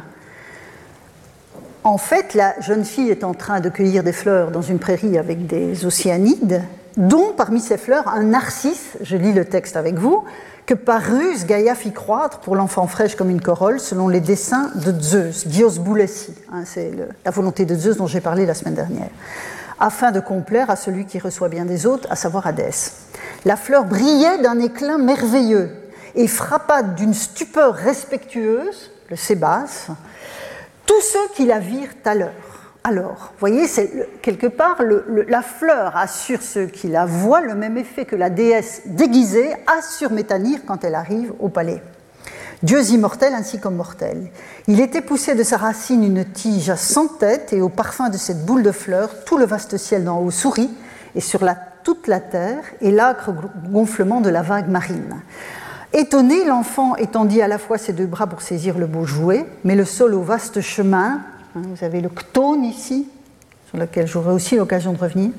[1.84, 5.18] en fait, la jeune fille est en train de cueillir des fleurs dans une prairie
[5.18, 6.62] avec des océanides,
[6.96, 10.24] dont parmi ces fleurs un narcisse, je lis le texte avec vous,
[10.66, 14.72] que par ruse Gaïa fit croître pour l'enfant fraîche comme une corolle selon les dessins
[14.74, 16.90] de Zeus, Dios Boulessi, hein, c'est
[17.24, 19.10] la volonté de Zeus dont j'ai parlé la semaine dernière,
[19.78, 22.92] afin de complaire à celui qui reçoit bien des autres, à savoir Hadès.
[23.44, 25.70] La fleur brillait d'un éclat merveilleux
[26.14, 29.88] et frappa d'une stupeur respectueuse, le Sébas,
[30.86, 32.32] tous ceux qui la virent à l'heure.
[32.84, 33.66] Alors, vous voyez,
[34.22, 34.78] quelque part,
[35.28, 39.82] la fleur a ceux qui la voient le même effet que la déesse déguisée a
[39.82, 41.82] sur Métanire quand elle arrive au palais.
[42.62, 43.82] Dieux immortels ainsi comme.
[44.66, 48.16] Il était poussé de sa racine une tige à cent têtes, et au parfum de
[48.16, 50.70] cette boule de fleurs, tout le vaste ciel d'en haut sourit,
[51.14, 51.40] et sur
[51.84, 53.30] toute la terre, et l'âcre
[53.70, 55.22] gonflement de la vague marine.
[55.92, 59.76] Étonné, l'enfant étendit à la fois ses deux bras pour saisir le beau jouet, mais
[59.76, 61.20] le sol au vaste chemin,
[61.54, 63.08] hein, vous avez le ctone ici,
[63.76, 65.30] sur lequel j'aurai aussi l'occasion de revenir,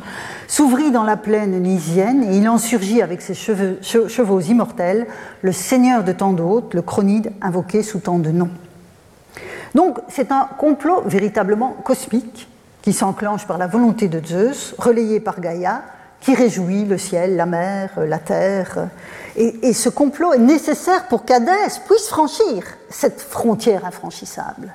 [0.47, 5.07] s'ouvrit dans la plaine nisienne et il en surgit avec ses chevaux immortels,
[5.41, 8.51] le seigneur de tant d'autres, le chronide invoqué sous tant de noms.
[9.73, 12.47] Donc c'est un complot véritablement cosmique
[12.83, 15.81] qui s'enclenche par la volonté de Zeus, relayé par Gaïa,
[16.21, 18.89] qui réjouit le ciel, la mer, la terre.
[19.35, 24.73] Et, ce complot est nécessaire pour qu'Hadès puisse franchir cette frontière infranchissable.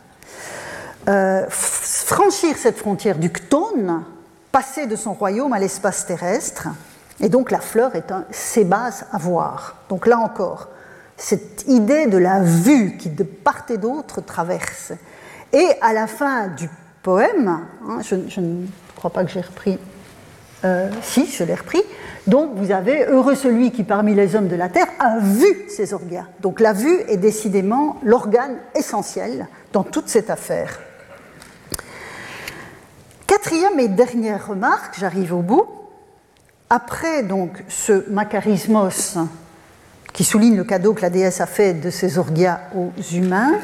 [1.08, 4.04] Euh, franchir cette frontière du Ctone,
[4.52, 6.68] passer de son royaume à l'espace terrestre,
[7.20, 9.76] et donc la fleur est un sébas à voir.
[9.88, 10.68] Donc là encore,
[11.16, 14.92] cette idée de la vue qui de part et d'autre traverse.
[15.52, 16.70] Et à la fin du
[17.02, 17.48] poème,
[17.88, 19.78] hein, je, ne crois pas que j'ai repris
[20.64, 21.82] euh, si, je l'ai repris.
[22.28, 25.92] Donc vous avez heureux celui qui parmi les hommes de la terre a vu ces
[25.92, 26.26] organes.
[26.40, 30.78] Donc la vue est décidément l'organe essentiel dans toute cette affaire.
[33.32, 35.66] Quatrième et dernière remarque, j'arrive au bout.
[36.68, 39.16] Après donc ce macarismos
[40.12, 43.54] qui souligne le cadeau que la déesse a fait de ses orgias aux humains,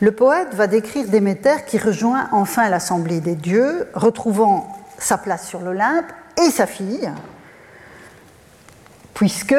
[0.00, 5.60] le poète va décrire Déméter qui rejoint enfin l'assemblée des dieux, retrouvant sa place sur
[5.60, 7.10] l'Olympe et sa fille,
[9.14, 9.56] puisque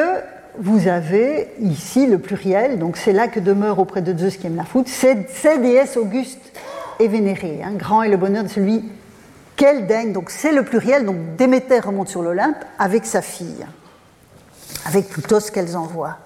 [0.60, 4.54] vous avez ici le pluriel, donc c'est là que demeure auprès de Zeus qui aime
[4.54, 6.52] la foudre, c'est déesse auguste
[7.00, 7.62] et vénérée.
[7.64, 7.72] Hein.
[7.72, 8.84] grand est le bonheur de celui
[9.56, 13.66] qu'elle daigne, donc c'est le pluriel, donc Déméter remonte sur l'Olympe avec sa fille,
[14.84, 16.18] avec plutôt ce qu'elles envoient.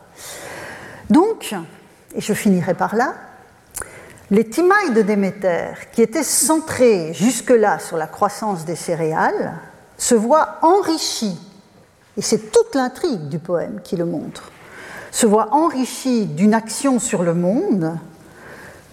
[1.10, 1.54] Donc,
[2.14, 3.14] et je finirai par là,
[4.30, 9.54] les timailles de Déméter, qui étaient centrés jusque-là sur la croissance des céréales,
[9.96, 11.38] se voient enrichis,
[12.16, 14.50] et c'est toute l'intrigue du poème qui le montre,
[15.10, 17.96] se voient enrichis d'une action sur le monde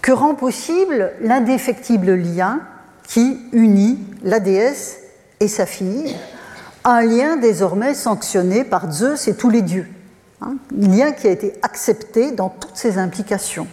[0.00, 2.60] que rend possible l'indéfectible lien
[3.06, 4.98] qui unit la déesse
[5.40, 6.16] et sa fille,
[6.84, 9.86] un lien désormais sanctionné par Zeus et tous les dieux,
[10.40, 13.66] un hein, lien qui a été accepté dans toutes ses implications.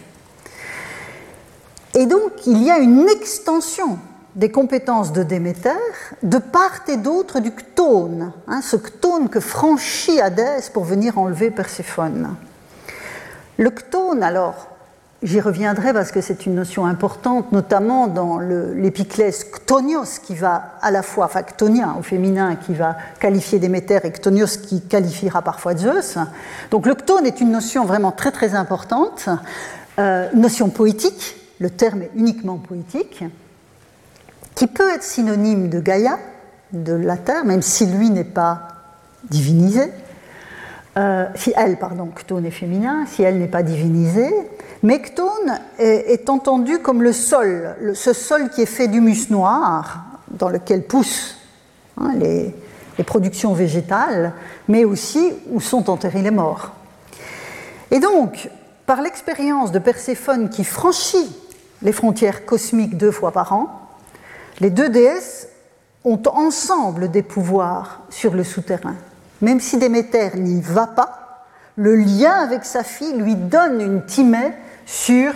[1.94, 3.98] Et donc, il y a une extension
[4.34, 5.70] des compétences de Déméter
[6.24, 11.52] de part et d'autre du ctone, hein, ce ctone que franchit Hadès pour venir enlever
[11.52, 12.34] Perséphone.
[13.58, 14.73] Le ctone, alors,
[15.24, 20.90] j'y reviendrai parce que c'est une notion importante, notamment dans l'épiclès ctonios, qui va à
[20.90, 25.74] la fois, enfin ctonia au féminin, qui va qualifier Déméter, et ctonios qui qualifiera parfois
[25.76, 26.18] Zeus.
[26.70, 29.28] Donc le ctone est une notion vraiment très très importante,
[29.98, 33.24] euh, notion poétique, le terme est uniquement poétique,
[34.54, 36.18] qui peut être synonyme de Gaïa,
[36.72, 38.68] de la terre, même si lui n'est pas
[39.30, 39.90] divinisé,
[40.96, 44.32] euh, si elle, pardon, Ctone est féminin, si elle n'est pas divinisée,
[44.82, 50.48] mais Ctone est, entendu comme le sol, ce sol qui est fait d'humus noir, dans
[50.48, 51.38] lequel poussent
[52.00, 52.54] hein, les,
[52.96, 54.32] les productions végétales,
[54.68, 56.72] mais aussi où sont enterrés les morts.
[57.90, 58.48] Et donc,
[58.86, 61.34] par l'expérience de Perséphone qui franchit
[61.82, 63.88] les frontières cosmiques deux fois par an,
[64.60, 65.48] les deux déesses
[66.04, 68.94] ont ensemble des pouvoirs sur le souterrain.
[69.44, 71.44] Même si Déméter n'y va pas,
[71.76, 74.54] le lien avec sa fille lui donne une timée
[74.86, 75.34] sur,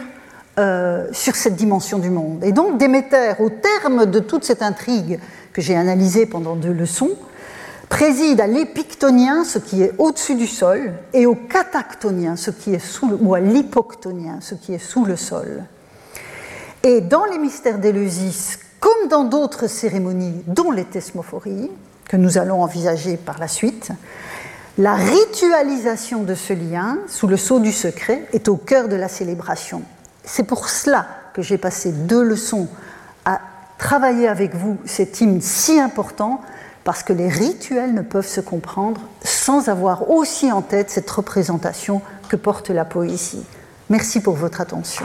[0.58, 2.42] euh, sur cette dimension du monde.
[2.42, 5.20] Et donc Déméter, au terme de toute cette intrigue
[5.52, 7.10] que j'ai analysé pendant deux leçons,
[7.90, 12.78] préside à l'épictonien, ce qui est au-dessus du sol, et au catactonien, ce qui est
[12.78, 15.64] sous ou à l'hypoctonien, ce qui est sous le sol.
[16.82, 21.70] Et dans les mystères d'Éleusis, comme dans d'autres cérémonies, dont les thesmophories,
[22.08, 23.90] que nous allons envisager par la suite,
[24.78, 29.08] la ritualisation de ce lien, sous le sceau du secret, est au cœur de la
[29.08, 29.82] célébration.
[30.24, 32.68] C'est pour cela que j'ai passé deux leçons
[33.24, 33.40] à
[33.76, 36.40] travailler avec vous cet hymne si important,
[36.84, 42.00] parce que les rituels ne peuvent se comprendre sans avoir aussi en tête cette représentation
[42.28, 43.44] que porte la poésie.
[43.90, 45.04] Merci pour votre attention.